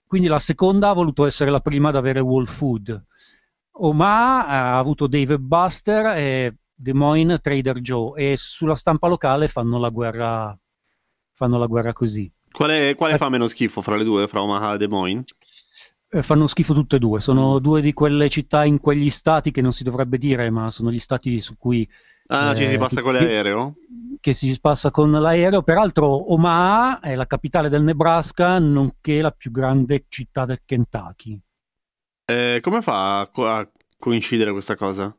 quindi 0.07 0.27
la 0.27 0.39
seconda 0.39 0.89
ha 0.89 0.93
voluto 0.93 1.25
essere 1.25 1.51
la 1.51 1.59
prima 1.59 1.89
ad 1.89 1.95
avere 1.95 2.19
Whole 2.19 2.45
Food. 2.47 3.03
Omaha 3.75 4.45
ha 4.47 4.77
avuto 4.77 5.07
Dave 5.07 5.39
Buster 5.39 6.17
e 6.17 6.55
Des 6.73 6.93
Moines 6.93 7.39
Trader 7.41 7.79
Joe 7.79 8.19
e 8.31 8.35
sulla 8.37 8.75
stampa 8.75 9.07
locale 9.07 9.47
fanno 9.47 9.79
la 9.79 9.89
guerra, 9.89 10.57
fanno 11.33 11.57
la 11.57 11.65
guerra 11.65 11.93
così. 11.93 12.31
Quale, 12.51 12.93
quale 12.95 13.13
eh. 13.13 13.17
fa 13.17 13.29
meno 13.29 13.47
schifo 13.47 13.81
fra 13.81 13.95
le 13.95 14.03
due, 14.03 14.27
fra 14.27 14.41
Omaha 14.41 14.73
e 14.73 14.77
Des 14.77 14.87
Moines? 14.87 15.35
Eh, 16.09 16.21
fanno 16.21 16.45
schifo 16.45 16.73
tutte 16.75 16.97
e 16.97 16.99
due, 16.99 17.19
sono 17.19 17.55
Mm. 17.55 17.57
due 17.57 17.81
di 17.81 17.93
quelle 17.93 18.29
città 18.29 18.63
in 18.65 18.79
quegli 18.79 19.09
stati 19.09 19.49
che 19.49 19.61
non 19.61 19.71
si 19.73 19.83
dovrebbe 19.83 20.19
dire, 20.19 20.49
ma 20.51 20.69
sono 20.69 20.91
gli 20.91 20.99
stati 20.99 21.41
su 21.41 21.57
cui 21.57 21.89
Ah, 22.27 22.55
ci 22.55 22.65
si 22.67 22.75
Eh, 22.75 22.77
passa 22.77 23.01
con 23.01 23.13
che- 23.13 23.19
l'aereo? 23.19 23.75
Che 24.21 24.33
si 24.33 24.57
passa 24.61 24.91
con 24.91 25.11
l'aereo. 25.11 25.61
Peraltro, 25.61 26.31
Omaha 26.31 27.01
è 27.01 27.15
la 27.15 27.25
capitale 27.27 27.67
del 27.67 27.83
Nebraska, 27.83 28.59
nonché 28.59 29.19
la 29.21 29.31
più 29.31 29.51
grande 29.51 30.05
città 30.07 30.45
del 30.45 30.61
Kentucky. 30.63 31.37
Eh, 32.33 32.61
come 32.61 32.81
fa 32.81 33.19
a, 33.19 33.27
co- 33.27 33.47
a 33.47 33.69
coincidere 33.99 34.51
questa 34.51 34.75
cosa? 34.75 35.15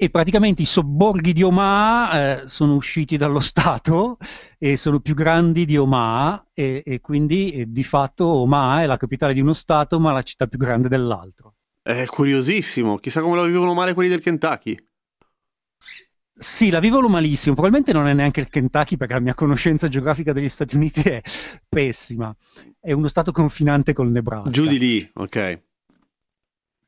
E 0.00 0.10
praticamente 0.10 0.62
i 0.62 0.66
sobborghi 0.66 1.32
di 1.32 1.42
Omaha 1.42 2.42
eh, 2.42 2.48
sono 2.48 2.74
usciti 2.74 3.16
dallo 3.16 3.40
Stato 3.40 4.18
e 4.58 4.76
sono 4.76 5.00
più 5.00 5.14
grandi 5.14 5.64
di 5.64 5.78
Omaha, 5.78 6.50
e, 6.52 6.82
e 6.84 7.00
quindi 7.00 7.52
eh, 7.52 7.64
di 7.66 7.82
fatto 7.82 8.26
Omaha 8.26 8.82
è 8.82 8.86
la 8.86 8.98
capitale 8.98 9.32
di 9.32 9.40
uno 9.40 9.54
Stato, 9.54 9.98
ma 9.98 10.12
la 10.12 10.22
città 10.22 10.46
più 10.46 10.58
grande 10.58 10.88
dell'altro. 10.88 11.54
È 11.82 12.04
curiosissimo, 12.04 12.98
chissà 12.98 13.22
come 13.22 13.36
lo 13.36 13.44
vivono 13.44 13.72
male 13.72 13.94
quelli 13.94 14.10
del 14.10 14.20
Kentucky. 14.20 14.76
Sì, 16.38 16.70
la 16.70 16.78
vivono 16.78 17.08
malissimo. 17.08 17.54
Probabilmente 17.54 17.92
non 17.92 18.06
è 18.06 18.14
neanche 18.14 18.40
il 18.40 18.48
Kentucky 18.48 18.96
perché 18.96 19.14
la 19.14 19.20
mia 19.20 19.34
conoscenza 19.34 19.88
geografica 19.88 20.32
degli 20.32 20.48
Stati 20.48 20.76
Uniti 20.76 21.00
è 21.02 21.20
pessima. 21.68 22.34
È 22.78 22.92
uno 22.92 23.08
stato 23.08 23.32
confinante 23.32 23.92
col 23.92 24.10
Nebraska. 24.10 24.50
Giù 24.50 24.66
di 24.66 24.78
lì, 24.78 25.10
ok. 25.14 25.62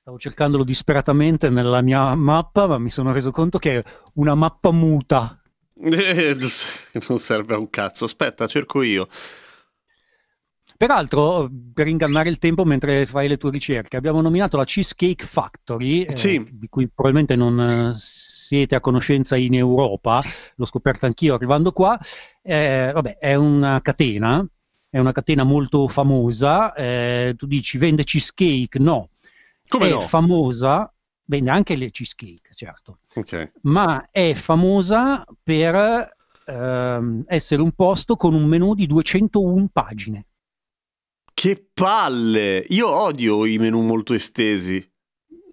Stavo 0.00 0.18
cercandolo 0.18 0.62
disperatamente 0.62 1.50
nella 1.50 1.82
mia 1.82 2.14
mappa, 2.14 2.68
ma 2.68 2.78
mi 2.78 2.90
sono 2.90 3.12
reso 3.12 3.32
conto 3.32 3.58
che 3.58 3.78
è 3.78 3.82
una 4.14 4.36
mappa 4.36 4.70
muta. 4.70 5.40
non 5.80 7.18
serve 7.18 7.54
a 7.54 7.58
un 7.58 7.70
cazzo. 7.70 8.04
Aspetta, 8.04 8.46
cerco 8.46 8.82
io. 8.82 9.08
Peraltro, 10.80 11.46
per 11.74 11.88
ingannare 11.88 12.30
il 12.30 12.38
tempo 12.38 12.64
mentre 12.64 13.04
fai 13.04 13.28
le 13.28 13.36
tue 13.36 13.50
ricerche, 13.50 13.98
abbiamo 13.98 14.22
nominato 14.22 14.56
la 14.56 14.64
Cheesecake 14.64 15.26
Factory, 15.26 16.04
eh, 16.04 16.16
Sì. 16.16 16.42
di 16.52 16.68
cui 16.70 16.88
probabilmente 16.88 17.36
non 17.36 17.60
eh, 17.60 17.92
siete 17.98 18.76
a 18.76 18.80
conoscenza 18.80 19.36
in 19.36 19.52
Europa, 19.52 20.22
l'ho 20.54 20.64
scoperto 20.64 21.04
anch'io 21.04 21.34
arrivando 21.34 21.72
qua. 21.72 22.00
Eh, 22.40 22.92
vabbè, 22.94 23.18
è 23.18 23.34
una 23.34 23.82
catena, 23.82 24.42
è 24.88 24.98
una 24.98 25.12
catena 25.12 25.44
molto 25.44 25.86
famosa. 25.86 26.72
eh, 26.72 27.34
tu 27.36 27.44
dici 27.44 27.76
vende 27.76 28.02
cheesecake? 28.02 28.78
No, 28.78 29.10
Come 29.68 29.88
è 29.88 29.90
no? 29.90 30.00
famosa, 30.00 30.90
vende 31.26 31.50
anche 31.50 31.76
le 31.76 31.90
cheesecake, 31.90 32.54
certo, 32.54 33.00
ok. 33.16 33.50
ma 33.64 34.08
è 34.10 34.32
famosa 34.32 35.26
per 35.42 36.16
ehm, 36.46 37.24
essere 37.26 37.60
un 37.60 37.72
posto 37.72 38.16
con 38.16 38.32
un 38.32 38.44
menù 38.46 38.74
di 38.74 38.86
201 38.86 39.68
pagine. 39.70 40.24
Che 41.40 41.70
palle! 41.72 42.66
Io 42.68 42.86
odio 42.86 43.46
i 43.46 43.56
menu 43.56 43.80
molto 43.80 44.12
estesi. 44.12 44.86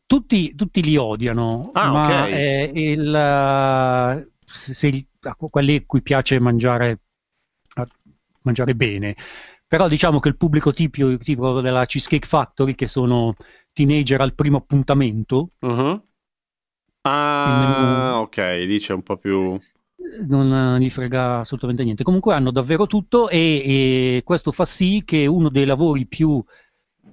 tutti, 0.06 0.54
tutti 0.54 0.84
li 0.84 0.98
odiano, 0.98 1.72
Ah, 1.76 1.92
ma 1.94 2.04
ok. 2.26 2.30
è 2.30 2.72
il, 2.74 3.16
eh, 3.16 4.32
se, 4.46 4.74
se- 4.74 5.08
a 5.22 5.34
quelli 5.36 5.76
a 5.78 5.84
cui 5.86 6.02
piace 6.02 6.42
mangiare, 6.42 7.00
mangiare 8.42 8.76
bene. 8.76 9.16
Però 9.66 9.88
diciamo 9.88 10.20
che 10.20 10.28
il 10.28 10.36
pubblico 10.36 10.74
tipo, 10.74 11.16
tipo 11.20 11.62
della 11.62 11.86
Cheesecake 11.86 12.28
Factory, 12.28 12.76
che 12.76 12.90
sono 12.90 13.36
teenager 13.72 14.20
al 14.20 14.36
primo 14.36 14.58
appuntamento, 14.58 15.52
Uh-huh. 15.62 16.06
Ah, 17.04 18.18
ok, 18.20 18.38
lì 18.66 18.78
c'è 18.78 18.92
un 18.92 19.04
po' 19.04 19.16
più... 19.16 19.58
non 20.28 20.76
eh, 20.76 20.80
gli 20.80 20.90
frega 20.90 21.40
assolutamente 21.40 21.84
niente. 21.84 22.04
Comunque 22.04 22.34
hanno 22.34 22.52
davvero 22.52 22.88
tutto 22.88 23.30
e, 23.30 23.38
e 23.38 24.22
questo 24.24 24.52
fa 24.52 24.66
sì 24.66 25.04
che 25.06 25.26
uno 25.26 25.50
dei 25.50 25.66
lavori 25.66 26.06
più 26.06 26.44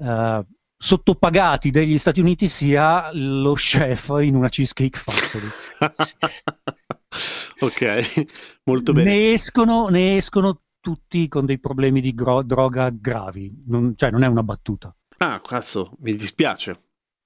eh, 0.01 0.47
sottopagati 0.77 1.71
degli 1.71 1.99
Stati 1.99 2.21
Uniti 2.21 2.49
sia 2.49 3.11
lo 3.13 3.55
chef 3.55 4.17
in 4.21 4.35
una 4.35 4.49
Cheesecake 4.49 4.99
Factory. 4.99 5.47
ok, 7.61 8.25
molto 8.65 8.93
bene. 8.93 9.11
Ne 9.11 9.33
escono, 9.33 9.89
ne 9.89 10.17
escono 10.17 10.61
tutti 10.81 11.29
con 11.29 11.47
dei 11.47 11.59
problemi 11.59 12.01
di 12.01 12.15
gro- 12.15 12.43
droga 12.43 12.91
gravi, 12.91 13.63
non, 13.67 13.95
cioè 13.97 14.11
non 14.11 14.23
è 14.23 14.27
una 14.27 14.43
battuta. 14.43 14.95
Ah, 15.19 15.41
cazzo, 15.41 15.93
mi 16.01 16.15
dispiace. 16.15 16.83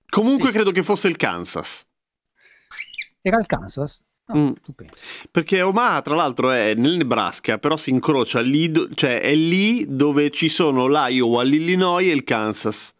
Comunque 0.09 0.47
Sì. 0.49 0.53
credo 0.55 0.71
che 0.71 0.83
fosse 0.83 1.09
il 1.09 1.17
Kansas. 1.17 1.87
Era 3.21 3.39
il 3.39 3.47
Kansas? 3.47 4.01
No, 4.29 4.39
Mm. 4.39 4.53
Perché 5.31 5.63
Omaha, 5.63 6.03
tra 6.03 6.15
l'altro, 6.15 6.51
è 6.51 6.75
nel 6.75 6.97
Nebraska, 6.99 7.59
però 7.59 7.77
si 7.77 7.91
incrocia 7.91 8.41
lì, 8.41 8.71
do- 8.71 8.89
cioè 8.95 9.21
è 9.21 9.35
lì 9.35 9.87
dove 9.89 10.31
ci 10.31 10.49
sono 10.49 10.87
l'Iowa, 10.87 11.43
l'Illinois 11.43 12.07
e 12.09 12.13
il 12.13 12.25
Kansas. 12.25 12.95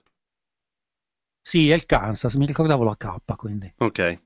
Sì, 1.43 1.71
è 1.71 1.75
il 1.75 1.87
Kansas, 1.87 2.35
mi 2.35 2.47
ricordavo 2.47 2.85
la 2.85 2.97
K, 2.97 3.37
quindi. 3.37 3.73
Ok. 3.79 4.21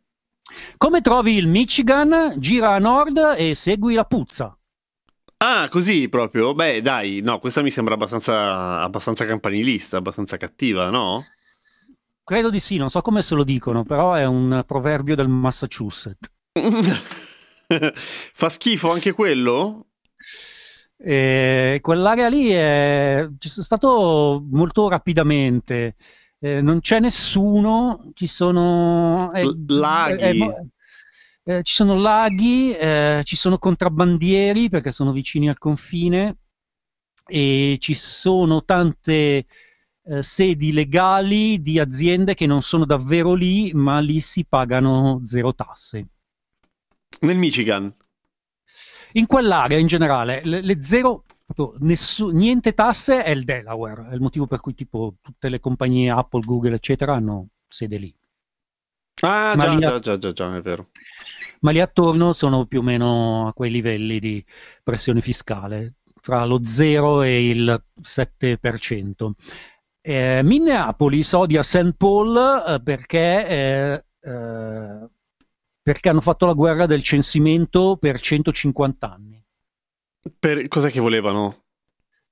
Come 0.76 1.00
trovi 1.00 1.36
il 1.36 1.48
Michigan? 1.48 2.34
Gira 2.36 2.74
a 2.74 2.78
nord 2.78 3.34
e 3.36 3.54
segui 3.54 3.94
la 3.94 4.04
puzza. 4.04 4.56
Ah, 5.38 5.68
così 5.68 6.08
proprio? 6.08 6.54
Beh, 6.54 6.82
dai, 6.82 7.20
no, 7.20 7.40
questa 7.40 7.62
mi 7.62 7.70
sembra 7.70 7.94
abbastanza, 7.94 8.80
abbastanza 8.80 9.24
campanilista, 9.24 9.96
abbastanza 9.96 10.36
cattiva, 10.36 10.88
no? 10.88 11.20
Credo 12.24 12.50
di 12.50 12.60
sì, 12.60 12.76
non 12.76 12.90
so 12.90 13.00
come 13.02 13.22
se 13.22 13.34
lo 13.34 13.42
dicono, 13.42 13.82
però 13.82 14.14
è 14.14 14.24
un 14.24 14.62
proverbio 14.64 15.16
del 15.16 15.28
Massachusetts. 15.28 16.30
Fa 18.34 18.48
schifo 18.48 18.90
anche 18.90 19.12
quello? 19.12 19.86
E 20.96 21.78
quell'area 21.82 22.28
lì 22.28 22.48
è... 22.50 23.26
ci 23.38 23.48
sono 23.48 23.64
stato 23.64 24.44
molto 24.50 24.88
rapidamente. 24.88 25.96
Eh, 26.38 26.60
non 26.60 26.80
c'è 26.80 27.00
nessuno, 27.00 28.10
ci 28.14 28.26
sono 28.26 29.30
è- 29.32 29.44
laghi. 29.68 30.40
è- 30.40 30.44
è 31.44 31.56
eh, 31.58 31.62
ci 31.64 31.74
sono 31.74 31.94
laghi, 31.96 32.72
eh, 32.72 33.22
ci 33.24 33.34
sono 33.36 33.58
contrabbandieri 33.58 34.68
perché 34.68 34.92
sono 34.92 35.10
vicini 35.12 35.48
al 35.48 35.58
confine 35.58 36.36
e 37.26 37.78
ci 37.80 37.94
sono 37.94 38.64
tante 38.64 39.46
eh, 40.04 40.22
sedi 40.22 40.72
legali 40.72 41.60
di 41.60 41.78
aziende 41.80 42.34
che 42.34 42.46
non 42.46 42.62
sono 42.62 42.84
davvero 42.84 43.34
lì, 43.34 43.72
ma 43.74 43.98
lì 44.00 44.20
si 44.20 44.44
pagano 44.44 45.22
zero 45.24 45.52
tasse. 45.54 46.06
Nel 47.22 47.38
Michigan. 47.38 47.94
In 49.12 49.26
quell'area 49.26 49.78
in 49.78 49.86
generale, 49.86 50.40
le, 50.44 50.60
le 50.60 50.82
zero, 50.82 51.24
nessu- 51.80 52.30
niente 52.30 52.72
tasse 52.72 53.22
è 53.22 53.30
il 53.30 53.44
Delaware, 53.44 54.08
è 54.10 54.14
il 54.14 54.20
motivo 54.20 54.46
per 54.46 54.60
cui 54.60 54.74
tipo 54.74 55.16
tutte 55.20 55.48
le 55.48 55.60
compagnie 55.60 56.10
Apple, 56.10 56.40
Google, 56.44 56.74
eccetera 56.74 57.14
hanno 57.14 57.48
sede 57.68 57.96
lì. 57.98 58.14
Ah, 59.20 59.54
già, 59.56 59.72
lì- 59.72 59.80
già, 59.80 59.98
già, 59.98 60.18
già, 60.18 60.32
già, 60.32 60.56
è 60.56 60.60
vero. 60.62 60.88
Ma 61.60 61.70
lì 61.70 61.80
attorno 61.80 62.32
sono 62.32 62.66
più 62.66 62.80
o 62.80 62.82
meno 62.82 63.46
a 63.46 63.52
quei 63.52 63.70
livelli 63.70 64.18
di 64.18 64.44
pressione 64.82 65.20
fiscale, 65.20 65.94
tra 66.20 66.44
lo 66.44 66.64
0 66.64 67.22
e 67.22 67.50
il 67.50 67.84
7%. 68.00 69.30
Eh, 70.00 70.40
Minneapolis 70.42 71.32
odia 71.34 71.62
St. 71.62 71.94
Paul 71.96 72.64
eh, 72.66 72.82
perché, 72.82 73.46
eh, 73.46 74.04
eh, 74.20 75.08
perché 75.82 76.08
hanno 76.08 76.20
fatto 76.20 76.46
la 76.46 76.52
guerra 76.52 76.86
del 76.86 77.02
censimento 77.02 77.96
per 77.96 78.20
150 78.20 79.10
anni. 79.12 79.42
Per... 80.38 80.68
Cos'è 80.68 80.90
che 80.90 81.00
volevano? 81.00 81.64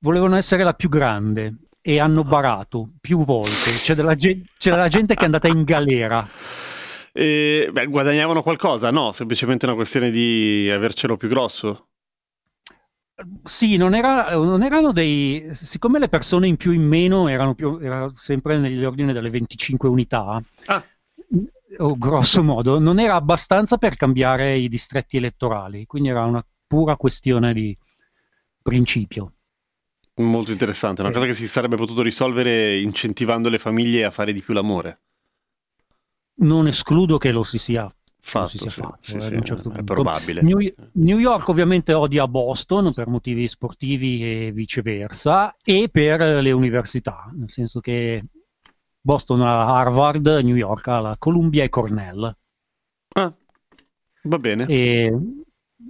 volevano 0.03 0.37
essere 0.37 0.63
la 0.63 0.73
più 0.73 0.89
grande 0.89 1.57
e 1.83 1.99
hanno 1.99 2.25
barato 2.25 2.93
più 3.01 3.25
volte. 3.25 3.71
C'è 3.73 3.95
della, 3.95 4.15
gen- 4.15 4.45
c'è 4.57 4.71
della 4.71 4.89
gente 4.89 5.15
che 5.15 5.23
è 5.23 5.25
andata 5.25 5.49
in 5.49 5.63
galera. 5.65 6.27
E, 7.13 7.69
beh, 7.73 7.87
guadagnavano 7.87 8.43
qualcosa? 8.43 8.91
No, 8.91 9.13
semplicemente 9.13 9.67
una 9.67 9.75
questione 9.75 10.11
di 10.11 10.71
avercelo 10.73 11.17
più 11.17 11.29
grosso. 11.29 11.89
Sì, 13.45 13.77
non, 13.77 13.95
era- 13.95 14.35
non 14.35 14.63
erano 14.63 14.93
dei. 14.93 15.49
Siccome 15.53 15.99
le 15.99 16.09
persone 16.09 16.47
in 16.47 16.57
più 16.57 16.73
in 16.73 16.83
meno 16.87 17.29
erano, 17.29 17.55
più, 17.55 17.79
erano 17.79 18.13
sempre 18.15 18.57
negli 18.59 18.83
ordini 18.85 19.13
delle 19.13 19.29
25 19.29 19.89
unità, 19.89 20.43
Ah. 20.67 20.83
O 21.79 21.97
grosso 21.97 22.43
modo, 22.43 22.79
non 22.79 22.99
era 22.99 23.15
abbastanza 23.15 23.77
per 23.77 23.97
cambiare 23.97 24.57
i 24.57 24.69
distretti 24.69 25.17
elettorali. 25.17 25.87
Quindi 25.87 26.09
era 26.09 26.25
una 26.25 26.45
pura 26.67 26.97
questione 26.97 27.53
di 27.53 27.77
principio. 28.63 29.35
Molto 30.17 30.53
interessante, 30.53 31.01
una 31.01 31.13
cosa 31.13 31.27
che 31.27 31.33
si 31.33 31.47
sarebbe 31.47 31.77
potuto 31.77 32.03
risolvere 32.03 32.79
incentivando 32.79 33.49
le 33.49 33.59
famiglie 33.59 34.05
a 34.05 34.11
fare 34.11 34.33
di 34.33 34.43
più 34.43 34.53
l'amore. 34.53 35.01
Non 36.41 36.67
escludo 36.67 37.19
che 37.19 37.31
lo 37.31 37.43
si 37.43 37.59
sia 37.59 37.91
Fatto, 38.23 38.49
si 38.49 38.59
sia 38.59 38.71
sì, 38.71 38.81
fatto, 38.81 38.99
sì, 39.01 39.17
eh, 39.17 39.21
sì, 39.21 39.39
certo 39.43 39.73
è 39.73 39.83
probabile. 39.83 40.43
New, 40.43 40.59
New 40.93 41.19
York 41.19 41.49
ovviamente 41.49 41.95
odia 41.95 42.29
Boston 42.29 42.93
per 42.93 43.09
motivi 43.09 43.49
sportivi 43.49 44.23
e 44.23 44.53
viceversa 44.53 45.57
e 45.63 45.89
per 45.91 46.21
le 46.21 46.53
università, 46.53 47.31
nel 47.35 47.51
senso 47.51 47.81
che 47.81 48.23
Boston 49.01 49.43
ha 49.43 49.79
Harvard, 49.79 50.27
New 50.43 50.57
York 50.57 50.87
ha 50.89 51.01
la 51.01 51.17
Columbia 51.19 51.65
e 51.65 51.69
Cornell. 51.69 52.37
Ah, 53.15 53.35
va 54.25 54.37
bene. 54.39 54.67
E, 54.67 55.13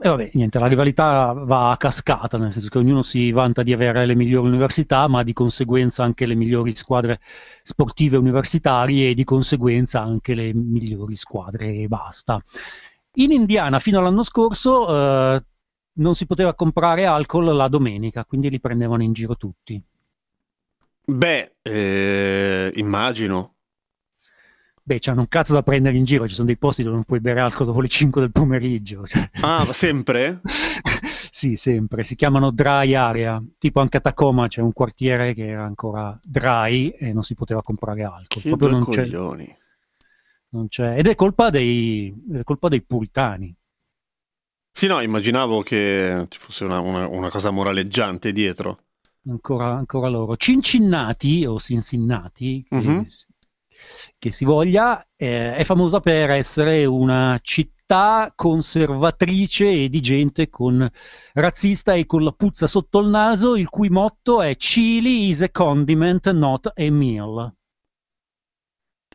e 0.03 0.09
vabbè, 0.09 0.31
niente, 0.35 0.59
la 0.59 0.67
rivalità 0.67 1.33
va 1.33 1.73
a 1.73 1.77
cascata, 1.77 2.39
nel 2.39 2.53
senso 2.53 2.69
che 2.69 2.79
ognuno 2.79 3.03
si 3.03 3.33
vanta 3.33 3.63
di 3.63 3.73
avere 3.73 4.07
le 4.07 4.15
migliori 4.15 4.47
università, 4.47 5.09
ma 5.09 5.23
di 5.23 5.33
conseguenza 5.33 6.05
anche 6.05 6.27
le 6.27 6.35
migliori 6.35 6.75
squadre 6.77 7.21
sportive 7.63 8.17
universitarie 8.17 9.11
e 9.11 9.15
di 9.15 9.25
conseguenza 9.25 10.01
anche 10.01 10.35
le 10.35 10.55
migliori 10.55 11.17
squadre 11.17 11.75
e 11.75 11.89
basta. 11.89 12.43
In 13.15 13.33
Indiana 13.33 13.81
fino 13.81 13.99
all'anno 13.99 14.23
scorso 14.23 14.89
eh, 14.89 15.45
non 15.95 16.15
si 16.15 16.27
poteva 16.27 16.55
comprare 16.55 17.07
alcol 17.07 17.55
la 17.57 17.69
domenica, 17.69 18.25
quindi 18.25 18.49
li 18.51 18.61
prendevano 18.61 19.03
in 19.03 19.13
giro 19.13 19.37
tutti. 19.37 19.83
Beh, 21.07 21.57
eh, 21.63 22.73
immagino. 22.77 23.57
Beh, 24.83 24.99
c'hanno 24.99 25.21
un 25.21 25.29
cazzo 25.29 25.53
da 25.53 25.63
prendere 25.63 25.97
in 25.97 26.05
giro, 26.05 26.27
ci 26.27 26.35
sono 26.35 26.47
dei 26.47 26.57
posti 26.57 26.83
dove 26.83 26.97
non 26.97 27.05
puoi 27.05 27.21
bere 27.21 27.41
alcol 27.41 27.67
dopo 27.67 27.81
le 27.81 27.89
5 27.89 28.21
del 28.23 28.33
pomeriggio. 28.33 29.07
cioè. 29.07 29.29
Ah, 29.43 29.65
sempre? 29.67 30.41
sì, 31.31 31.55
sempre. 31.57 32.03
Si 32.03 32.17
chiamano 32.17 32.51
dry 32.51 32.95
area. 32.95 33.43
Tipo 33.59 33.81
anche 33.81 33.99
a 33.99 34.01
Tacoma 34.01 34.49
c'è 34.49 34.63
un 34.63 34.73
quartiere 34.73 35.35
che 35.35 35.47
era 35.49 35.65
ancora 35.65 36.19
dry 36.23 36.89
e 36.89 37.13
non 37.13 37.23
si 37.23 37.35
poteva 37.35 37.63
comprare 37.63 38.03
alcol. 38.03 38.43
Che 38.43 38.49
Proprio 38.49 38.69
non 38.71 38.89
c'è, 38.89 39.03
coglioni. 39.03 39.59
non 40.51 40.69
c'è. 40.69 40.97
Ed 40.97 41.07
è 41.07 41.15
colpa 41.15 41.51
dei, 41.51 42.13
è 42.33 42.43
colpa 42.43 42.69
dei 42.69 42.83
puritani. 42.83 43.55
Sì, 44.73 44.87
no, 44.87 45.01
immaginavo 45.01 45.63
che 45.63 46.27
ci 46.29 46.39
fosse 46.39 46.65
una, 46.65 46.81
una- 46.81 47.07
una 47.07 47.29
cosa 47.31 47.51
moraleggiante 47.51 48.33
dietro. 48.33 48.87
Ancora, 49.29 49.75
ancora 49.75 50.09
loro. 50.09 50.37
Cincinnati 50.37 51.45
o 51.45 51.59
Cincinnati, 51.59 52.65
che, 52.67 52.75
Mhm. 52.77 53.05
che 54.19 54.31
si 54.31 54.45
voglia, 54.45 55.07
eh, 55.17 55.55
è 55.57 55.65
famosa 55.65 56.01
per 56.01 56.31
essere 56.31 56.85
una 56.87 57.39
città 57.43 58.33
conservatrice 58.35 59.69
e 59.69 59.89
di 59.89 60.01
gente 60.01 60.49
con 60.49 60.89
razzista 61.35 61.95
e 61.95 62.07
con 62.07 62.23
la 62.25 62.33
puzza 62.33 62.67
sotto 62.67 63.01
il 63.01 63.09
naso, 63.09 63.57
il 63.57 63.69
cui 63.69 63.91
motto 63.91 64.41
è 64.41 64.57
Chili 64.57 65.29
is 65.29 65.43
a 65.43 65.51
condiment, 65.51 66.31
not 66.31 66.73
a 66.75 66.91
meal. 66.91 67.53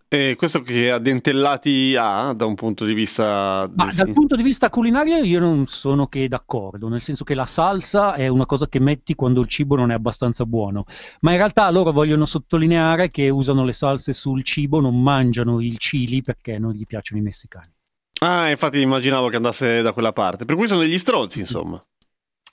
E 0.08 0.36
questo 0.38 0.62
che 0.62 0.91
addentellati 0.91 1.96
ha 1.98 2.32
da 2.34 2.46
un 2.46 2.54
punto 2.54 2.86
di 2.86 2.94
vista... 2.94 3.70
Ma 3.76 3.91
dal 3.91 4.12
punto 4.12 4.36
di 4.36 4.44
vista 4.44 4.70
culinario 4.70 5.18
io 5.18 5.39
non 5.39 5.65
sono 5.65 6.08
che 6.08 6.28
d'accordo, 6.28 6.88
nel 6.89 7.02
senso 7.02 7.24
che 7.24 7.34
la 7.34 7.48
salsa 7.48 8.13
è 8.13 8.28
una 8.28 8.46
cosa 8.46 8.68
che 8.68 8.80
metti 8.80 9.15
quando 9.15 9.41
il 9.41 9.48
cibo 9.48 9.76
non 9.76 9.89
è 9.91 9.96
abbastanza 9.96 10.46
buono, 10.46 10.86
ma 11.22 11.32
in 11.32 11.38
realtà 11.38 11.70
loro 11.72 11.91
vogliono 11.91 12.26
sottolineare 12.26 13.10
che 13.10 13.30
usano 13.30 13.65
le 13.65 13.74
salse 13.74 14.13
sul 14.13 14.44
cibo, 14.44 14.80
non 14.80 15.02
mangiano 15.02 15.60
il 15.60 15.78
chili 15.78 16.22
perché 16.22 16.60
non 16.60 16.74
gli 16.74 16.86
piacciono 16.86 17.20
i 17.20 17.24
messicani. 17.24 17.74
Ah, 18.22 18.50
infatti 18.50 18.80
immaginavo 18.80 19.28
che 19.28 19.36
andasse 19.36 19.82
da 19.82 19.91
quella 19.91 20.13
parte. 20.13 20.46
Per 20.46 20.56
cui 20.56 20.68
sono 20.68 20.82
degli 20.82 20.98
stronzi, 20.98 21.39
insomma. 21.39 21.84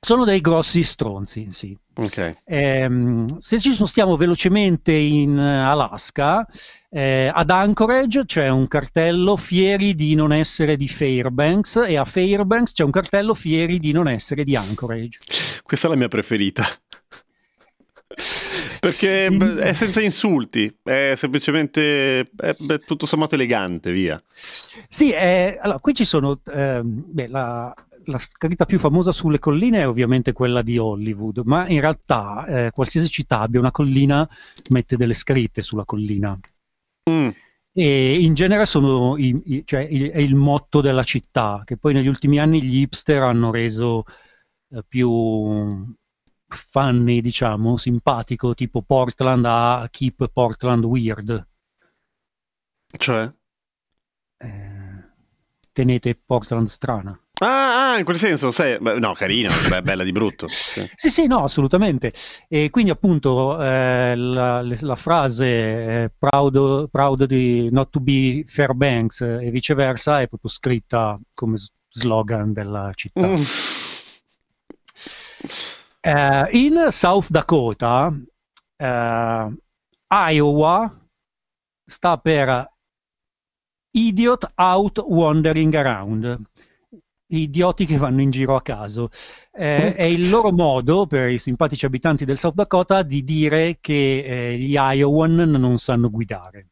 Sono 0.04 0.24
dei 0.24 0.40
grossi 0.40 0.82
stronzi, 0.82 1.50
sì. 1.52 1.78
Ok. 1.94 2.38
Ehm, 2.44 3.38
se 3.38 3.60
ci 3.60 3.70
spostiamo 3.70 4.16
velocemente 4.16 4.90
in 4.90 5.38
eh, 5.38 5.58
Alaska, 5.58 6.44
eh, 6.90 7.30
ad 7.32 7.50
Anchorage 7.50 8.24
c'è 8.24 8.48
un 8.48 8.66
cartello 8.66 9.36
fieri 9.36 9.94
di 9.94 10.16
non 10.16 10.32
essere 10.32 10.74
di 10.74 10.88
Fairbanks 10.88 11.84
e 11.86 11.96
a 11.96 12.04
Fairbanks 12.04 12.72
c'è 12.72 12.82
un 12.82 12.90
cartello 12.90 13.32
fieri 13.32 13.78
di 13.78 13.92
non 13.92 14.08
essere 14.08 14.42
di 14.42 14.56
Anchorage. 14.56 15.20
Questa 15.62 15.86
è 15.86 15.90
la 15.90 15.96
mia 15.96 16.08
preferita. 16.08 16.64
Perché 18.80 19.28
è 19.28 19.72
senza 19.72 20.02
insulti, 20.02 20.78
è 20.82 21.12
semplicemente 21.14 22.28
è, 22.36 22.56
beh, 22.58 22.80
tutto 22.80 23.06
sommato 23.06 23.36
elegante, 23.36 23.92
via. 23.92 24.20
Sì, 24.88 25.12
eh, 25.12 25.60
allora, 25.62 25.78
qui 25.78 25.94
ci 25.94 26.04
sono, 26.04 26.40
ehm, 26.52 27.04
beh, 27.06 27.28
la, 27.28 27.72
la 28.06 28.18
scritta 28.18 28.64
più 28.64 28.78
famosa 28.78 29.12
sulle 29.12 29.38
colline 29.38 29.80
è 29.80 29.88
ovviamente 29.88 30.32
quella 30.32 30.62
di 30.62 30.78
Hollywood, 30.78 31.42
ma 31.44 31.68
in 31.68 31.80
realtà 31.80 32.46
eh, 32.46 32.70
qualsiasi 32.70 33.08
città 33.08 33.40
abbia 33.40 33.60
una 33.60 33.70
collina 33.70 34.28
mette 34.70 34.96
delle 34.96 35.14
scritte 35.14 35.62
sulla 35.62 35.84
collina. 35.84 36.38
Mm. 37.10 37.28
E 37.74 38.14
in 38.20 38.34
genere 38.34 38.66
sono 38.66 39.16
i- 39.16 39.42
i- 39.46 39.62
cioè, 39.64 39.80
il- 39.80 40.10
è 40.10 40.18
il 40.18 40.34
motto 40.34 40.80
della 40.80 41.04
città, 41.04 41.62
che 41.64 41.76
poi 41.76 41.94
negli 41.94 42.06
ultimi 42.06 42.38
anni 42.38 42.62
gli 42.62 42.80
hipster 42.80 43.22
hanno 43.22 43.50
reso 43.50 44.04
eh, 44.74 44.82
più 44.86 45.94
funny, 46.46 47.20
diciamo, 47.20 47.76
simpatico, 47.76 48.54
tipo 48.54 48.82
Portland 48.82 49.44
a 49.46 49.88
Keep 49.90 50.28
Portland 50.32 50.84
Weird. 50.84 51.46
Cioè? 52.96 53.32
Eh, 54.38 54.71
tenete 55.72 56.14
Portland 56.14 56.68
strana. 56.68 57.18
Ah, 57.44 57.94
ah, 57.94 57.98
in 57.98 58.04
quel 58.04 58.16
senso, 58.16 58.52
sai, 58.52 58.78
beh, 58.78 59.00
no, 59.00 59.14
carina, 59.14 59.50
beh, 59.68 59.82
bella 59.82 60.04
di 60.04 60.12
brutto. 60.12 60.46
sì. 60.46 60.88
Sì, 60.94 61.10
sì, 61.10 61.26
no, 61.26 61.38
assolutamente. 61.38 62.12
E 62.48 62.70
quindi 62.70 62.92
appunto 62.92 63.60
eh, 63.60 64.14
la, 64.14 64.62
la 64.62 64.94
frase 64.94 65.46
eh, 65.46 66.10
proud, 66.16 66.88
proud 66.88 67.24
di 67.24 67.68
not 67.72 67.90
to 67.90 67.98
be 67.98 68.44
Fairbanks 68.46 69.22
eh, 69.22 69.46
e 69.46 69.50
viceversa 69.50 70.20
è 70.20 70.28
proprio 70.28 70.50
scritta 70.50 71.18
come 71.34 71.56
slogan 71.88 72.52
della 72.52 72.92
città. 72.94 73.26
Mm. 73.26 73.42
Eh, 76.00 76.48
in 76.52 76.86
South 76.90 77.28
Dakota, 77.30 78.12
Iowa 80.08 81.08
sta 81.84 82.18
per 82.18 82.71
Idiot 83.92 84.46
Out 84.56 85.04
Wandering 85.06 85.74
Around. 85.74 86.40
Idioti 87.26 87.86
che 87.86 87.96
vanno 87.96 88.20
in 88.20 88.30
giro 88.30 88.56
a 88.56 88.62
caso. 88.62 89.08
Eh, 89.52 89.94
è 89.94 90.06
il 90.06 90.28
loro 90.28 90.52
modo, 90.52 91.06
per 91.06 91.30
i 91.30 91.38
simpatici 91.38 91.86
abitanti 91.86 92.24
del 92.24 92.38
South 92.38 92.54
Dakota, 92.54 93.02
di 93.02 93.22
dire 93.22 93.78
che 93.80 94.24
eh, 94.24 94.58
gli 94.58 94.74
Iowan 94.74 95.34
non 95.34 95.78
sanno 95.78 96.10
guidare. 96.10 96.68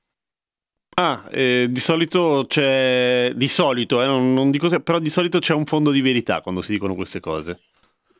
Ah, 0.97 1.27
eh, 1.31 1.69
di 1.71 1.81
solito 1.81 2.45
c'è, 2.47 3.33
di 3.35 3.49
solito, 3.49 4.03
eh, 4.03 4.07
non, 4.07 4.35
non 4.35 4.51
dico 4.51 4.69
se, 4.69 4.81
però 4.81 4.99
di 4.99 5.09
solito 5.09 5.39
c'è 5.39 5.55
un 5.55 5.65
fondo 5.65 5.91
di 5.91 6.03
verità 6.03 6.43
quando 6.43 6.61
si 6.61 6.73
dicono 6.73 6.95
queste 6.95 7.21
cose. 7.21 7.61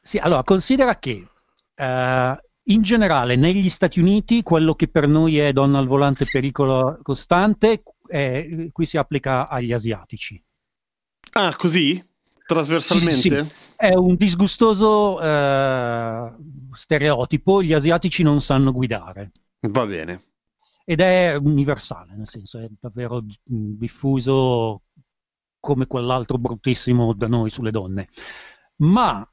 Sì, 0.01 0.17
allora 0.17 0.43
considera 0.45 0.99
che 0.99 1.27
eh, 1.75 2.41
in 2.63 2.83
generale 2.83 3.37
negli 3.37 3.69
Stati 3.69 4.01
Uniti 4.01 4.43
quello 4.43 4.75
che 4.75 4.89
per 4.89 5.09
noi 5.09 5.39
è 5.39 5.53
donna 5.53 5.79
al 5.79 5.87
volante 5.87 6.25
pericolo 6.25 6.99
costante, 7.03 7.83
eh, 8.11 8.71
qui 8.73 8.87
si 8.87 8.97
applica 8.97 9.49
agli 9.49 9.73
asiatici. 9.73 10.43
Ah, 11.33 11.55
così? 11.57 12.05
Trasversalmente? 12.47 13.15
Sì, 13.15 13.29
sì. 13.29 13.47
È 13.77 13.95
un 13.95 14.17
disgustoso 14.17 15.21
eh, 15.21 16.33
stereotipo, 16.73 17.63
gli 17.63 17.73
asiatici 17.73 18.23
non 18.23 18.41
sanno 18.41 18.73
guidare. 18.73 19.31
Va 19.61 19.87
bene. 19.87 20.25
Ed 20.85 21.01
è 21.01 21.37
universale, 21.37 22.17
nel 22.17 22.29
senso 22.29 22.59
è 22.59 22.69
davvero 22.81 23.21
diffuso 23.45 24.83
come 25.61 25.87
quell'altro 25.87 26.39
bruttissimo 26.39 27.13
da 27.13 27.29
noi 27.29 27.51
sulle 27.51 27.71
donne. 27.71 28.09
Ma 28.79 29.25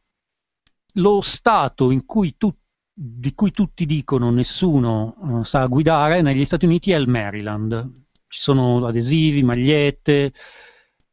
lo 0.94 1.22
stato 1.22 1.90
in 1.90 2.06
cui 2.06 2.36
tu- 2.38 2.56
di 2.94 3.34
cui 3.34 3.52
tutti 3.52 3.86
dicono 3.86 4.32
nessuno 4.32 5.42
eh, 5.42 5.46
sa 5.46 5.66
guidare 5.68 6.22
negli 6.22 6.46
Stati 6.46 6.66
Uniti 6.66 6.92
è 6.92 6.98
il 6.98 7.08
Maryland. 7.08 8.06
Ci 8.28 8.40
sono 8.40 8.86
adesivi, 8.86 9.44
magliette. 9.44 10.34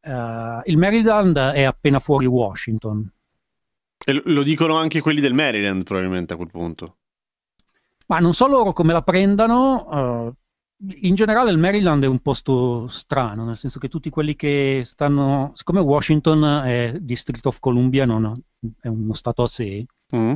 eh, 0.00 0.60
il 0.64 0.76
Maryland 0.76 1.36
è 1.36 1.62
appena 1.62 1.98
fuori 2.00 2.26
Washington. 2.26 3.10
E 4.06 4.22
lo- 4.24 4.42
dicono 4.42 4.76
anche 4.76 5.00
quelli 5.00 5.20
del 5.20 5.32
Maryland, 5.32 5.82
probabilmente 5.84 6.34
a 6.34 6.36
quel 6.36 6.50
punto. 6.50 6.96
Ma 8.08 8.18
non 8.18 8.34
so 8.34 8.46
loro 8.46 8.72
come 8.72 8.92
la 8.92 9.02
prendano. 9.02 10.28
eh, 10.28 10.32
in 11.08 11.14
generale 11.14 11.50
il 11.50 11.56
Maryland 11.56 12.02
è 12.04 12.06
un 12.08 12.18
posto 12.18 12.86
strano, 12.88 13.44
nel 13.46 13.56
senso 13.56 13.78
che 13.78 13.88
tutti 13.88 14.10
quelli 14.10 14.36
che 14.36 14.82
stanno... 14.84 15.52
Siccome 15.54 15.80
Washington 15.80 16.44
è 16.66 16.98
District 17.00 17.46
of 17.46 17.60
Columbia, 17.60 18.04
non 18.04 18.30
è 18.80 18.88
uno 18.88 19.14
stato 19.14 19.42
a 19.44 19.46
sé, 19.48 19.86
Mm. 20.14 20.34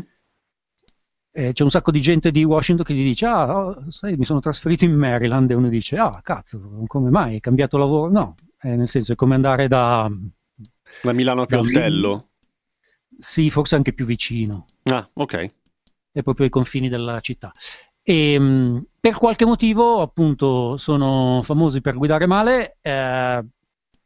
Eh, 1.38 1.52
c'è 1.52 1.62
un 1.62 1.70
sacco 1.70 1.92
di 1.92 2.00
gente 2.00 2.32
di 2.32 2.42
Washington 2.42 2.84
che 2.84 2.94
gli 2.94 3.04
dice 3.04 3.26
ah, 3.26 3.56
oh, 3.56 3.90
sai, 3.90 4.16
mi 4.16 4.24
sono 4.24 4.40
trasferito 4.40 4.84
in 4.84 4.96
Maryland 4.96 5.48
e 5.48 5.54
uno 5.54 5.68
dice 5.68 5.96
ah, 5.96 6.20
cazzo, 6.20 6.82
come 6.88 7.10
mai? 7.10 7.34
Hai 7.34 7.40
cambiato 7.40 7.78
lavoro? 7.78 8.10
No, 8.10 8.34
eh, 8.60 8.74
nel 8.74 8.88
senso 8.88 9.12
è 9.12 9.14
come 9.14 9.36
andare 9.36 9.68
da... 9.68 10.10
Da 11.02 11.12
Milano 11.12 11.42
a 11.42 11.46
Pioltello. 11.46 12.30
Sì, 13.18 13.50
forse 13.50 13.76
anche 13.76 13.92
più 13.92 14.04
vicino. 14.04 14.64
Ah, 14.84 15.08
ok. 15.12 15.52
è 16.10 16.22
proprio 16.22 16.46
ai 16.46 16.50
confini 16.50 16.88
della 16.88 17.20
città. 17.20 17.52
E, 18.02 18.38
mh, 18.38 18.86
per 18.98 19.14
qualche 19.14 19.44
motivo, 19.44 20.00
appunto, 20.00 20.76
sono 20.76 21.40
famosi 21.44 21.80
per 21.80 21.94
guidare 21.94 22.26
male. 22.26 22.78
eh, 22.80 23.44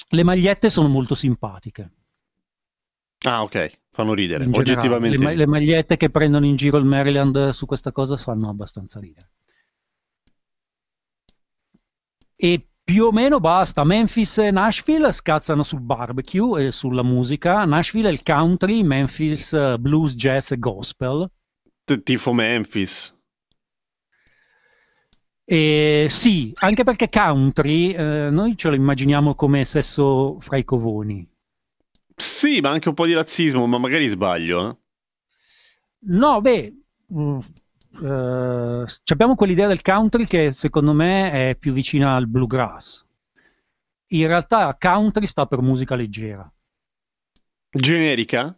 le 0.09 0.23
magliette 0.23 0.69
sono 0.69 0.89
molto 0.89 1.15
simpatiche. 1.15 1.93
Ah, 3.23 3.43
ok. 3.43 3.71
Fanno 3.91 4.15
ridere. 4.15 4.45
in 4.45 4.53
generale. 4.53 4.79
Oggettivamente. 4.79 5.19
Le, 5.19 5.25
ma- 5.25 5.33
le 5.33 5.47
magliette 5.47 5.97
che 5.97 6.11
prendono 6.11 6.47
in 6.47 6.57
giro 6.57 6.79
il 6.79 6.85
Maryland 6.85 7.51
su 7.51 7.67
questa 7.67 7.93
cosa 7.93 8.17
fanno 8.17 8.49
abbastanza 8.49 8.99
ridere. 8.99 9.31
E 12.35 12.67
più 12.83 13.05
o 13.05 13.13
meno 13.13 13.39
basta. 13.39 13.85
Memphis 13.85 14.39
e 14.39 14.51
Nashville 14.51 15.13
scazzano 15.13 15.63
sul 15.63 15.81
barbecue 15.81 16.67
e 16.67 16.73
sulla 16.73 17.03
musica. 17.03 17.65
Nashville 17.65 18.09
è 18.09 18.13
il 18.13 18.23
country, 18.23 18.83
Memphis 18.83 19.53
eh, 19.53 19.77
blues, 19.79 20.15
jazz 20.15 20.51
e 20.51 20.59
gospel. 20.59 21.31
Tifo 22.03 22.33
Memphis. 22.33 23.15
Eh, 25.45 26.07
sì, 26.09 26.53
anche 26.57 26.85
perché 26.85 27.09
country 27.09 27.91
eh, 27.93 28.31
noi 28.31 28.57
ce 28.57 28.69
lo 28.69 28.75
immaginiamo 28.75 29.35
come 29.35 29.65
sesso 29.65 30.39
fra 30.39 30.57
i 30.57 30.65
covoni. 30.65 31.29
Sì, 32.23 32.61
ma 32.61 32.71
anche 32.71 32.89
un 32.89 32.95
po' 32.95 33.07
di 33.07 33.15
razzismo, 33.15 33.67
ma 33.67 33.79
magari 33.79 34.07
sbaglio. 34.07 34.71
Eh? 34.71 34.77
No, 36.07 36.41
beh, 36.41 36.73
mm, 37.13 37.39
eh, 38.05 38.85
abbiamo 39.07 39.35
quell'idea 39.35 39.67
del 39.67 39.83
country 39.83 40.25
che 40.27 40.53
secondo 40.53 40.93
me 40.93 41.51
è 41.51 41.57
più 41.57 41.73
vicina 41.73 42.15
al 42.15 42.29
bluegrass. 42.29 43.05
In 44.13 44.27
realtà 44.29 44.77
country 44.79 45.27
sta 45.27 45.47
per 45.47 45.63
musica 45.63 45.97
leggera, 45.97 46.49
Generica? 47.71 48.57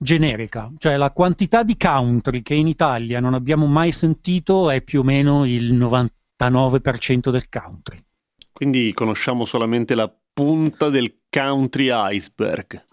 generica, 0.00 0.72
cioè 0.78 0.96
la 0.96 1.10
quantità 1.10 1.64
di 1.64 1.76
country 1.76 2.40
che 2.40 2.54
in 2.54 2.68
Italia 2.68 3.20
non 3.20 3.34
abbiamo 3.34 3.66
mai 3.66 3.92
sentito 3.92 4.70
è 4.70 4.80
più 4.80 5.00
o 5.00 5.02
meno 5.02 5.44
il 5.44 5.74
99% 5.74 7.30
del 7.30 7.48
country. 7.50 8.02
Quindi 8.50 8.92
conosciamo 8.92 9.44
solamente 9.44 9.94
la 9.94 10.10
punta 10.38 10.88
del 10.88 11.22
country 11.28 11.88
iceberg. 11.90 12.84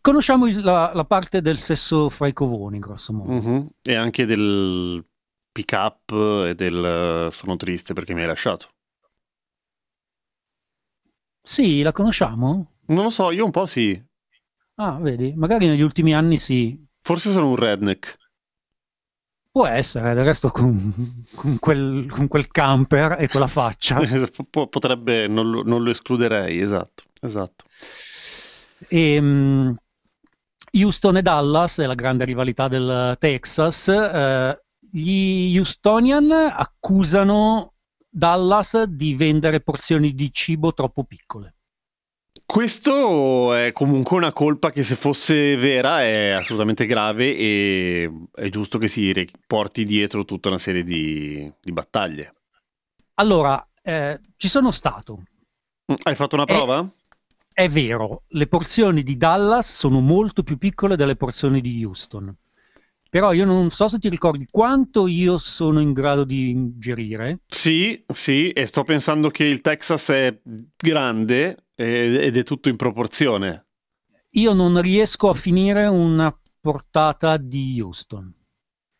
Conosciamo 0.00 0.48
la, 0.48 0.90
la 0.92 1.04
parte 1.04 1.40
del 1.40 1.58
sesso 1.58 2.08
fra 2.08 2.26
i 2.26 2.32
covoni, 2.32 2.80
grosso 2.80 3.12
modo. 3.12 3.30
Mhm. 3.30 3.68
E 3.82 3.94
anche 3.94 4.26
del 4.26 5.06
pick 5.52 5.70
up 5.76 6.10
e 6.44 6.56
del 6.56 7.28
eh, 7.28 7.30
sono 7.30 7.54
triste 7.54 7.92
perché 7.92 8.14
mi 8.14 8.22
hai 8.22 8.26
lasciato. 8.26 8.70
Sì, 11.40 11.82
la 11.82 11.92
conosciamo? 11.92 12.72
Non 12.86 13.04
lo 13.04 13.10
so, 13.10 13.30
io 13.30 13.44
un 13.44 13.52
po' 13.52 13.66
sì. 13.66 14.02
Ah, 14.74 14.98
vedi, 14.98 15.34
magari 15.36 15.68
negli 15.68 15.82
ultimi 15.82 16.12
anni 16.16 16.40
sì. 16.40 16.84
Forse 17.00 17.30
sono 17.30 17.50
un 17.50 17.56
redneck. 17.56 18.16
Può 19.52 19.66
essere, 19.66 20.14
del 20.14 20.24
resto 20.24 20.48
con, 20.50 21.26
con 21.34 21.58
quel, 21.58 22.06
con 22.08 22.26
quel 22.26 22.48
camper 22.48 23.16
e 23.18 23.28
quella 23.28 23.46
faccia. 23.46 24.00
Po- 24.50 24.68
Potrebbe, 24.68 25.28
non 25.28 25.50
lo, 25.50 25.62
non 25.62 25.82
lo 25.82 25.90
escluderei, 25.90 26.58
esatto, 26.58 27.04
esatto. 27.20 27.64
E, 28.88 29.20
mm, 29.20 29.72
Houston 30.72 31.18
e 31.18 31.22
Dallas 31.22 31.78
è 31.80 31.86
la 31.86 31.94
grande 31.94 32.24
rivalità 32.24 32.68
del 32.68 33.16
Texas. 33.18 33.88
eh, 33.88 34.58
gli 34.90 35.56
Houstonian 35.58 36.30
accusano 36.32 37.74
Dallas 38.08 38.82
di 38.84 39.14
vendere 39.14 39.60
porzioni 39.60 40.14
di 40.14 40.32
cibo 40.32 40.72
troppo 40.72 41.04
piccole. 41.04 41.54
Questo 42.44 43.54
è 43.54 43.72
comunque 43.72 44.16
una 44.16 44.32
colpa 44.32 44.70
che 44.70 44.82
se 44.82 44.94
fosse 44.96 45.56
vera 45.56 46.02
è 46.02 46.30
assolutamente 46.30 46.86
grave 46.86 47.34
e 47.36 48.10
è 48.32 48.48
giusto 48.48 48.78
che 48.78 48.88
si 48.88 49.12
porti 49.46 49.84
dietro 49.84 50.24
tutta 50.24 50.48
una 50.48 50.58
serie 50.58 50.84
di, 50.84 51.50
di 51.60 51.72
battaglie. 51.72 52.34
Allora, 53.14 53.66
eh, 53.82 54.20
ci 54.36 54.48
sono 54.48 54.70
stato. 54.70 55.22
Mm, 55.90 55.96
Hai 56.02 56.14
fatto 56.16 56.34
una 56.34 56.46
Eh, 56.46 56.46
prova? 56.46 56.92
È 57.52 57.68
vero, 57.68 58.24
le 58.28 58.46
porzioni 58.46 59.02
di 59.02 59.16
Dallas 59.16 59.74
sono 59.76 60.00
molto 60.00 60.42
più 60.42 60.58
piccole 60.58 60.96
delle 60.96 61.16
porzioni 61.16 61.60
di 61.60 61.84
Houston. 61.84 62.34
Però 63.08 63.32
io 63.32 63.44
non 63.44 63.70
so 63.70 63.88
se 63.88 63.98
ti 63.98 64.08
ricordi 64.08 64.46
quanto 64.50 65.06
io 65.06 65.38
sono 65.38 65.80
in 65.80 65.92
grado 65.92 66.24
di 66.24 66.50
ingerire. 66.50 67.40
Sì, 67.46 68.02
sì, 68.12 68.50
e 68.50 68.64
sto 68.66 68.82
pensando 68.82 69.28
che 69.30 69.44
il 69.44 69.60
Texas 69.60 70.08
è 70.08 70.40
grande 70.74 71.61
ed 71.74 72.36
è 72.36 72.42
tutto 72.42 72.68
in 72.68 72.76
proporzione. 72.76 73.66
Io 74.36 74.52
non 74.52 74.80
riesco 74.80 75.28
a 75.28 75.34
finire 75.34 75.86
una 75.86 76.34
portata 76.60 77.36
di 77.36 77.80
Houston. 77.80 78.32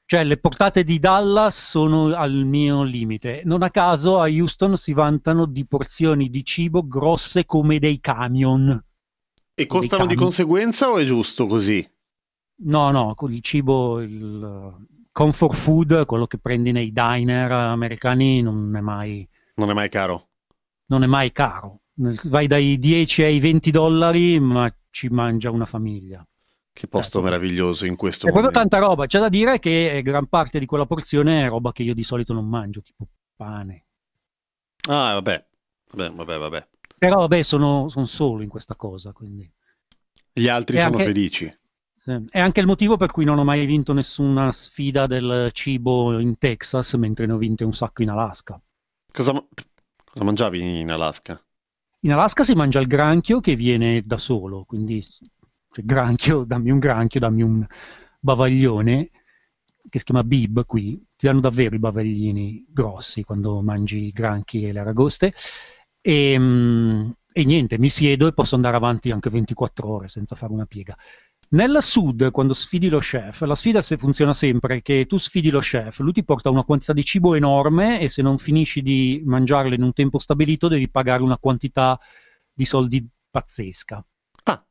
Cioè, 0.05 0.25
le 0.25 0.37
portate 0.37 0.85
di 0.85 0.99
Dallas 0.99 1.71
sono 1.71 2.15
al 2.15 2.33
mio 2.45 2.83
limite. 2.83 3.41
Non 3.45 3.63
a 3.63 3.71
caso 3.71 4.21
a 4.21 4.29
Houston 4.29 4.77
si 4.77 4.93
vantano 4.93 5.47
di 5.47 5.65
porzioni 5.67 6.29
di 6.29 6.45
cibo 6.45 6.87
grosse 6.87 7.47
come 7.47 7.79
dei 7.79 7.99
camion. 7.99 8.79
E 9.55 9.67
costano 9.67 10.05
di 10.07 10.15
conseguenza 10.15 10.91
o 10.91 10.99
è 10.99 11.05
giusto 11.05 11.47
così? 11.47 11.87
No, 12.65 12.91
no, 12.91 13.15
con 13.15 13.33
il 13.33 13.41
cibo, 13.41 14.01
il 14.01 14.87
comfort 15.13 15.55
food, 15.57 16.05
quello 16.05 16.27
che 16.27 16.39
prendi 16.39 16.73
nei 16.73 16.93
diner 16.93 17.51
americani, 17.51 18.43
non 18.43 18.75
è 18.77 18.81
mai, 18.81 19.27
Non 19.55 19.71
è 19.71 19.73
mai 19.75 19.89
caro. 19.89 20.29
non 20.87 21.03
è 21.03 21.07
mai 21.07 21.33
caro. 21.33 21.81
Vai 21.95 22.47
dai 22.47 22.79
10 22.79 23.23
ai 23.23 23.39
20 23.39 23.71
dollari, 23.71 24.41
ma 24.41 24.73
ci 24.91 25.09
mangia 25.09 25.51
una 25.51 25.67
famiglia. 25.67 26.27
Che 26.75 26.87
posto 26.89 27.19
Certo. 27.21 27.23
meraviglioso 27.23 27.85
in 27.85 27.97
questo 27.97 28.27
È 28.27 28.31
proprio 28.31 28.51
momento. 28.51 28.71
tanta 28.77 28.87
roba. 28.87 29.05
C'è 29.07 29.19
da 29.21 29.29
dire 29.29 29.59
che 29.59 29.91
eh, 29.99 30.03
gran 30.03 30.27
parte 30.27 30.59
di 30.59 30.65
quella 30.67 30.87
porzione 30.87 31.45
è 31.45 31.49
roba 31.49 31.71
che 31.73 31.83
io 31.83 31.93
di 31.95 32.03
solito 32.03 32.33
non 32.33 32.49
mangio, 32.49 32.81
tipo 32.81 33.07
pane. 33.37 33.85
Ah, 34.89 35.13
vabbè. 35.15 35.47
Vabbè, 35.95 36.15
vabbè, 36.15 36.39
vabbè. 36.39 36.69
Però 36.97 37.19
vabbè, 37.19 37.43
sono, 37.43 37.89
sono 37.91 38.07
solo 38.07 38.43
in 38.43 38.49
questa 38.49 38.75
cosa, 38.75 39.13
quindi. 39.13 39.51
Gli 40.33 40.49
altri 40.49 40.77
E 40.77 40.81
sono 40.81 40.93
anche- 40.93 41.05
felici. 41.05 41.57
Sì. 41.95 42.19
È 42.31 42.41
anche 42.41 42.59
il 42.61 42.67
motivo 42.67 42.97
per 42.97 43.13
cui 43.13 43.25
non 43.25 43.39
ho 43.39 43.45
mai 43.45 43.65
vinto 43.67 43.93
nessuna 43.93 44.51
sfida 44.51 45.07
del 45.07 45.51
cibo 45.53 46.19
in 46.19 46.37
Texas, 46.39 46.95
mentre 46.95 47.27
ne 47.27 47.33
ho 47.35 47.37
vinte 47.37 47.63
un 47.65 47.75
sacco 47.75 48.03
in 48.03 48.09
Alaska. 48.11 48.61
Cosa, 49.13 49.33
cosa 49.33 50.25
mangiavi 50.25 50.81
in 50.81 50.91
Alaska? 50.91 51.41
In 52.05 52.13
Alaska 52.13 52.43
si 52.43 52.55
mangia 52.55 52.81
il 52.81 52.89
granchio 52.89 53.39
che 53.41 53.55
viene 53.55 54.03
da 54.05 54.19
solo, 54.19 54.65
quindi 54.65 55.03
cioè, 55.03 55.85
granchio, 55.85 56.43
dammi 56.45 56.71
un 56.71 56.79
granchio, 56.79 57.21
dammi 57.21 57.43
un 57.43 57.67
bavaglione 58.19 59.11
che 59.89 59.99
si 59.99 60.05
chiama 60.05 60.25
bib 60.25 60.65
qui, 60.67 60.97
ti 61.17 61.27
danno 61.27 61.41
davvero 61.41 61.75
i 61.75 61.79
bavaglini 61.79 62.65
grossi 62.69 63.23
quando 63.23 63.61
mangi 63.63 64.07
i 64.07 64.11
granchi 64.13 64.65
e 64.65 64.73
le 64.73 64.81
aragoste 64.81 65.33
e, 66.01 66.39
mm, 66.39 67.11
e 67.33 67.45
niente, 67.45 67.79
mi 67.79 67.89
siedo 67.89 68.27
e 68.27 68.33
posso 68.33 68.57
andare 68.57 68.77
avanti 68.77 69.11
anche 69.11 69.31
24 69.31 69.89
ore 69.89 70.09
senza 70.09 70.35
fare 70.35 70.53
una 70.53 70.67
piega. 70.67 70.97
Nel 71.53 71.83
sud, 71.83 72.31
quando 72.31 72.55
sfidi 72.55 72.89
lo 72.89 72.99
chef, 72.99 73.43
la 73.43 73.55
sfida 73.55 73.83
se 73.83 73.99
funziona 73.99 74.33
sempre 74.33 74.81
che 74.81 75.05
tu 75.07 75.19
sfidi 75.19 75.51
lo 75.51 75.61
chef, 75.61 75.99
lui 75.99 76.13
ti 76.13 76.25
porta 76.25 76.49
una 76.49 76.65
quantità 76.65 76.95
di 76.95 77.05
cibo 77.05 77.35
enorme 77.35 78.01
e 78.01 78.09
se 78.09 78.23
non 78.23 78.39
finisci 78.39 78.81
di 78.81 79.23
mangiarlo 79.27 79.75
in 79.75 79.83
un 79.83 79.93
tempo 79.93 80.19
stabilito 80.19 80.69
devi 80.69 80.89
pagare 80.89 81.23
una 81.23 81.37
quantità 81.37 82.01
di 82.55 82.65
soldi 82.65 83.07
pazzesca. 83.31 84.03
Ah, 84.45 84.65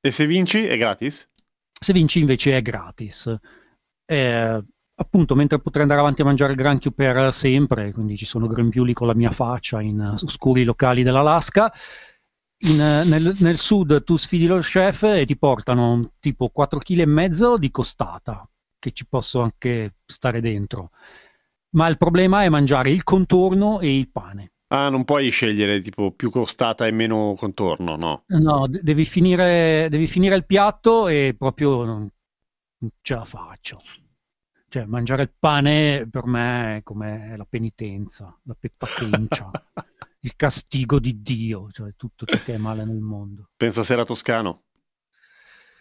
e 0.00 0.10
se 0.10 0.26
vinci 0.26 0.66
è 0.66 0.76
gratis? 0.76 1.30
Se 1.72 1.92
vinci 1.94 2.20
invece 2.20 2.58
è 2.58 2.60
gratis. 2.60 3.34
Eh, 4.04 4.64
appunto, 4.94 5.34
mentre 5.34 5.60
potrei 5.60 5.82
andare 5.82 6.00
avanti 6.00 6.20
a 6.20 6.26
mangiare 6.26 6.52
il 6.52 6.58
granchio 6.58 6.90
per 6.90 7.32
sempre, 7.32 7.90
quindi 7.92 8.18
ci 8.18 8.26
sono 8.26 8.46
grembiuli 8.46 8.92
con 8.92 9.06
la 9.06 9.14
mia 9.14 9.30
faccia 9.30 9.80
in 9.80 9.98
oscuri 10.22 10.64
locali 10.64 11.02
dell'Alaska, 11.02 11.72
in, 12.62 12.80
eh, 12.80 13.04
nel, 13.04 13.36
nel 13.38 13.58
sud 13.58 14.04
tu 14.04 14.16
sfidi 14.16 14.46
lo 14.46 14.58
chef 14.58 15.02
e 15.02 15.24
ti 15.26 15.36
portano 15.36 16.00
tipo 16.20 16.50
4,5 16.54 17.28
kg 17.28 17.58
di 17.58 17.70
costata, 17.70 18.48
che 18.78 18.92
ci 18.92 19.06
posso 19.06 19.40
anche 19.40 19.94
stare 20.04 20.40
dentro. 20.40 20.90
Ma 21.70 21.88
il 21.88 21.96
problema 21.96 22.42
è 22.42 22.48
mangiare 22.48 22.90
il 22.90 23.02
contorno 23.02 23.80
e 23.80 23.96
il 23.96 24.10
pane. 24.10 24.52
Ah, 24.68 24.88
non 24.88 25.04
puoi 25.04 25.28
scegliere 25.30 25.80
tipo 25.80 26.12
più 26.12 26.30
costata 26.30 26.86
e 26.86 26.92
meno 26.92 27.34
contorno, 27.36 27.96
no? 27.96 28.24
No, 28.28 28.66
de- 28.66 28.80
devi 28.82 29.04
finire, 29.04 29.88
devi 29.90 30.06
finire 30.06 30.34
il 30.34 30.46
piatto 30.46 31.08
e 31.08 31.34
proprio 31.36 31.84
non, 31.84 32.08
ce 33.02 33.14
la 33.14 33.24
faccio. 33.24 33.78
Cioè, 34.68 34.86
mangiare 34.86 35.24
il 35.24 35.32
pane 35.38 36.08
per 36.10 36.24
me 36.24 36.78
è 36.78 36.82
come 36.82 37.36
la 37.36 37.44
penitenza, 37.44 38.34
la 38.44 38.56
peppatencia, 38.58 39.50
il 40.24 40.36
castigo 40.36 40.98
di 41.00 41.20
Dio, 41.22 41.70
cioè 41.70 41.94
tutto 41.96 42.24
ciò 42.26 42.38
che 42.44 42.54
è 42.54 42.58
male 42.58 42.84
nel 42.84 43.00
mondo. 43.00 43.50
Pensa 43.56 43.82
se 43.82 43.92
era 43.92 44.04
toscano. 44.04 44.64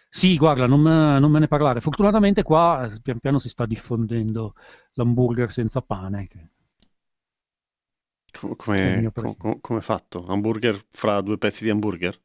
Sì, 0.10 0.36
guarda, 0.36 0.65
non 0.67 0.82
me, 0.82 1.19
non 1.19 1.32
me 1.32 1.39
ne 1.39 1.47
parlare. 1.47 1.80
Fortunatamente 1.80 2.43
qua 2.43 2.89
pian 3.01 3.19
piano 3.19 3.39
si 3.39 3.49
sta 3.49 3.65
diffondendo 3.65 4.56
l'hamburger 4.93 5.51
senza 5.51 5.82
pane. 5.82 6.27
che- 6.27 6.49
Come, 8.58 9.12
com- 9.13 9.36
com- 9.38 9.60
come 9.62 9.82
fatto? 9.82 10.25
Hamburger 10.25 10.86
fra 10.89 11.21
due 11.21 11.38
pezzi 11.38 11.63
di 11.63 11.69
hamburger? 11.69 12.19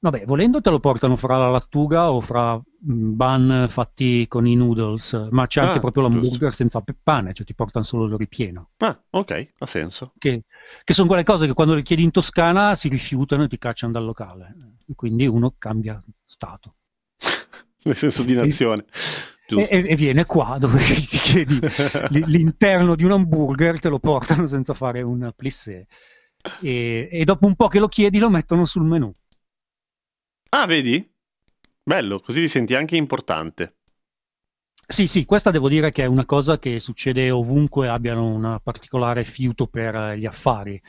Vabbè, 0.00 0.24
volendo 0.26 0.60
te 0.60 0.70
lo 0.70 0.78
portano 0.78 1.16
fra 1.16 1.36
la 1.36 1.50
lattuga 1.50 2.12
o 2.12 2.20
fra 2.20 2.54
mm, 2.56 3.16
bun 3.16 3.66
fatti 3.68 4.26
con 4.28 4.46
i 4.46 4.54
noodles, 4.54 5.26
ma 5.30 5.48
c'è 5.48 5.60
anche 5.60 5.78
Ah, 5.78 5.80
proprio 5.80 6.04
l'hamburger 6.04 6.30
giusto. 6.50 6.52
senza 6.52 6.84
pane, 7.02 7.32
cioè 7.34 7.44
ti 7.44 7.52
portano 7.54 7.84
solo 7.84 8.04
il 8.04 8.14
ripieno. 8.14 8.70
Ah, 8.76 8.96
ok, 9.10 9.46
ha 9.58 9.66
senso. 9.66 10.12
Che, 10.16 10.44
che 10.84 10.94
sono 10.94 11.08
quelle 11.08 11.24
cose 11.24 11.46
che 11.46 11.52
quando 11.52 11.74
le 11.74 11.82
chiedi 11.82 12.04
in 12.04 12.12
Toscana 12.12 12.76
si 12.76 12.88
rifiutano 12.88 13.42
e 13.42 13.48
ti 13.48 13.58
cacciano 13.58 13.92
dal 13.92 14.04
locale. 14.04 14.54
Quindi 14.94 15.26
uno 15.26 15.54
cambia 15.58 16.00
stato. 16.24 16.76
Nel 17.82 17.96
senso 17.96 18.22
di 18.22 18.34
nazione. 18.34 18.84
E, 19.48 19.66
e- 19.88 19.96
viene 19.96 20.26
qua 20.26 20.58
dove 20.58 20.78
ti 20.94 21.16
chiedi 21.18 21.58
l'interno 22.26 22.94
di 22.94 23.02
un 23.02 23.10
hamburger, 23.12 23.80
te 23.80 23.88
lo 23.88 23.98
portano 23.98 24.46
senza 24.46 24.74
fare 24.74 25.02
un 25.02 25.32
plissé. 25.34 25.88
E, 26.60 27.08
e 27.10 27.24
dopo 27.24 27.46
un 27.46 27.56
po' 27.56 27.66
che 27.66 27.80
lo 27.80 27.88
chiedi 27.88 28.18
lo 28.20 28.30
mettono 28.30 28.64
sul 28.64 28.84
menù. 28.84 29.10
Ah, 30.50 30.66
vedi? 30.66 31.06
Bello, 31.82 32.20
così 32.20 32.40
ti 32.40 32.48
senti 32.48 32.74
anche 32.74 32.96
importante. 32.96 33.76
Sì, 34.90 35.06
sì, 35.06 35.26
questa 35.26 35.50
devo 35.50 35.68
dire 35.68 35.90
che 35.90 36.04
è 36.04 36.06
una 36.06 36.24
cosa 36.24 36.58
che 36.58 36.80
succede 36.80 37.30
ovunque 37.30 37.88
abbiano 37.88 38.26
un 38.26 38.58
particolare 38.62 39.24
fiuto 39.24 39.66
per 39.66 39.94
eh, 39.94 40.18
gli 40.18 40.24
affari. 40.24 40.80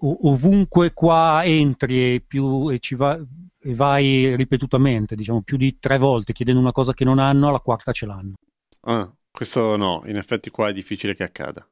O- 0.00 0.18
ovunque 0.28 0.92
qua 0.92 1.42
entri 1.44 2.14
e, 2.14 2.24
più, 2.26 2.68
e 2.70 2.80
ci 2.80 2.96
va, 2.96 3.16
e 3.16 3.74
vai 3.74 4.34
ripetutamente, 4.34 5.14
diciamo 5.14 5.42
più 5.42 5.56
di 5.56 5.78
tre 5.78 5.98
volte 5.98 6.32
chiedendo 6.32 6.60
una 6.60 6.72
cosa 6.72 6.92
che 6.92 7.04
non 7.04 7.18
hanno, 7.20 7.48
alla 7.48 7.60
quarta 7.60 7.92
ce 7.92 8.06
l'hanno. 8.06 8.34
Ah, 8.82 9.12
questo 9.30 9.76
no, 9.76 10.02
in 10.06 10.16
effetti 10.16 10.50
qua 10.50 10.68
è 10.68 10.72
difficile 10.72 11.14
che 11.14 11.22
accada. 11.22 11.64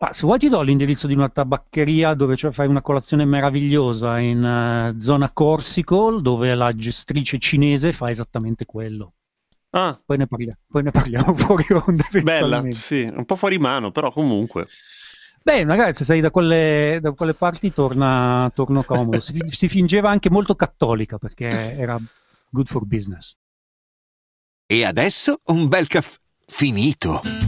Ma 0.00 0.12
se 0.12 0.24
vuoi 0.24 0.38
ti 0.38 0.48
do 0.48 0.60
l'indirizzo 0.62 1.08
di 1.08 1.14
una 1.14 1.28
tabaccheria 1.28 2.14
dove 2.14 2.36
cioè, 2.36 2.52
fai 2.52 2.68
una 2.68 2.80
colazione 2.82 3.24
meravigliosa 3.24 4.18
in 4.20 4.94
uh, 4.94 5.00
zona 5.00 5.32
Corsico, 5.32 6.20
dove 6.20 6.54
la 6.54 6.72
gestrice 6.72 7.38
cinese 7.38 7.92
fa 7.92 8.08
esattamente 8.08 8.64
quello. 8.64 9.14
Ah, 9.70 10.00
Poi 10.04 10.16
ne, 10.16 10.26
parliamo, 10.26 10.58
poi 10.68 10.82
ne 10.84 10.90
parliamo 10.92 11.34
fuori 11.36 11.66
onda. 11.70 12.04
bella, 12.22 12.62
sì, 12.70 13.02
un 13.02 13.24
po' 13.24 13.34
fuori 13.34 13.58
mano, 13.58 13.90
però 13.90 14.12
comunque. 14.12 14.68
Beh, 15.42 15.64
magari 15.64 15.94
se 15.94 16.04
sei 16.04 16.20
da 16.20 16.30
quelle, 16.30 16.98
da 17.00 17.12
quelle 17.12 17.34
parti 17.34 17.72
torna, 17.72 18.50
torna 18.54 18.84
comodo. 18.84 19.18
Si, 19.20 19.36
si 19.46 19.68
fingeva 19.68 20.10
anche 20.10 20.30
molto 20.30 20.54
cattolica 20.54 21.18
perché 21.18 21.76
era 21.76 21.98
good 22.50 22.66
for 22.66 22.84
business. 22.84 23.36
E 24.66 24.84
adesso 24.84 25.40
un 25.46 25.66
bel 25.66 25.86
caffè 25.86 26.18
finito. 26.46 27.47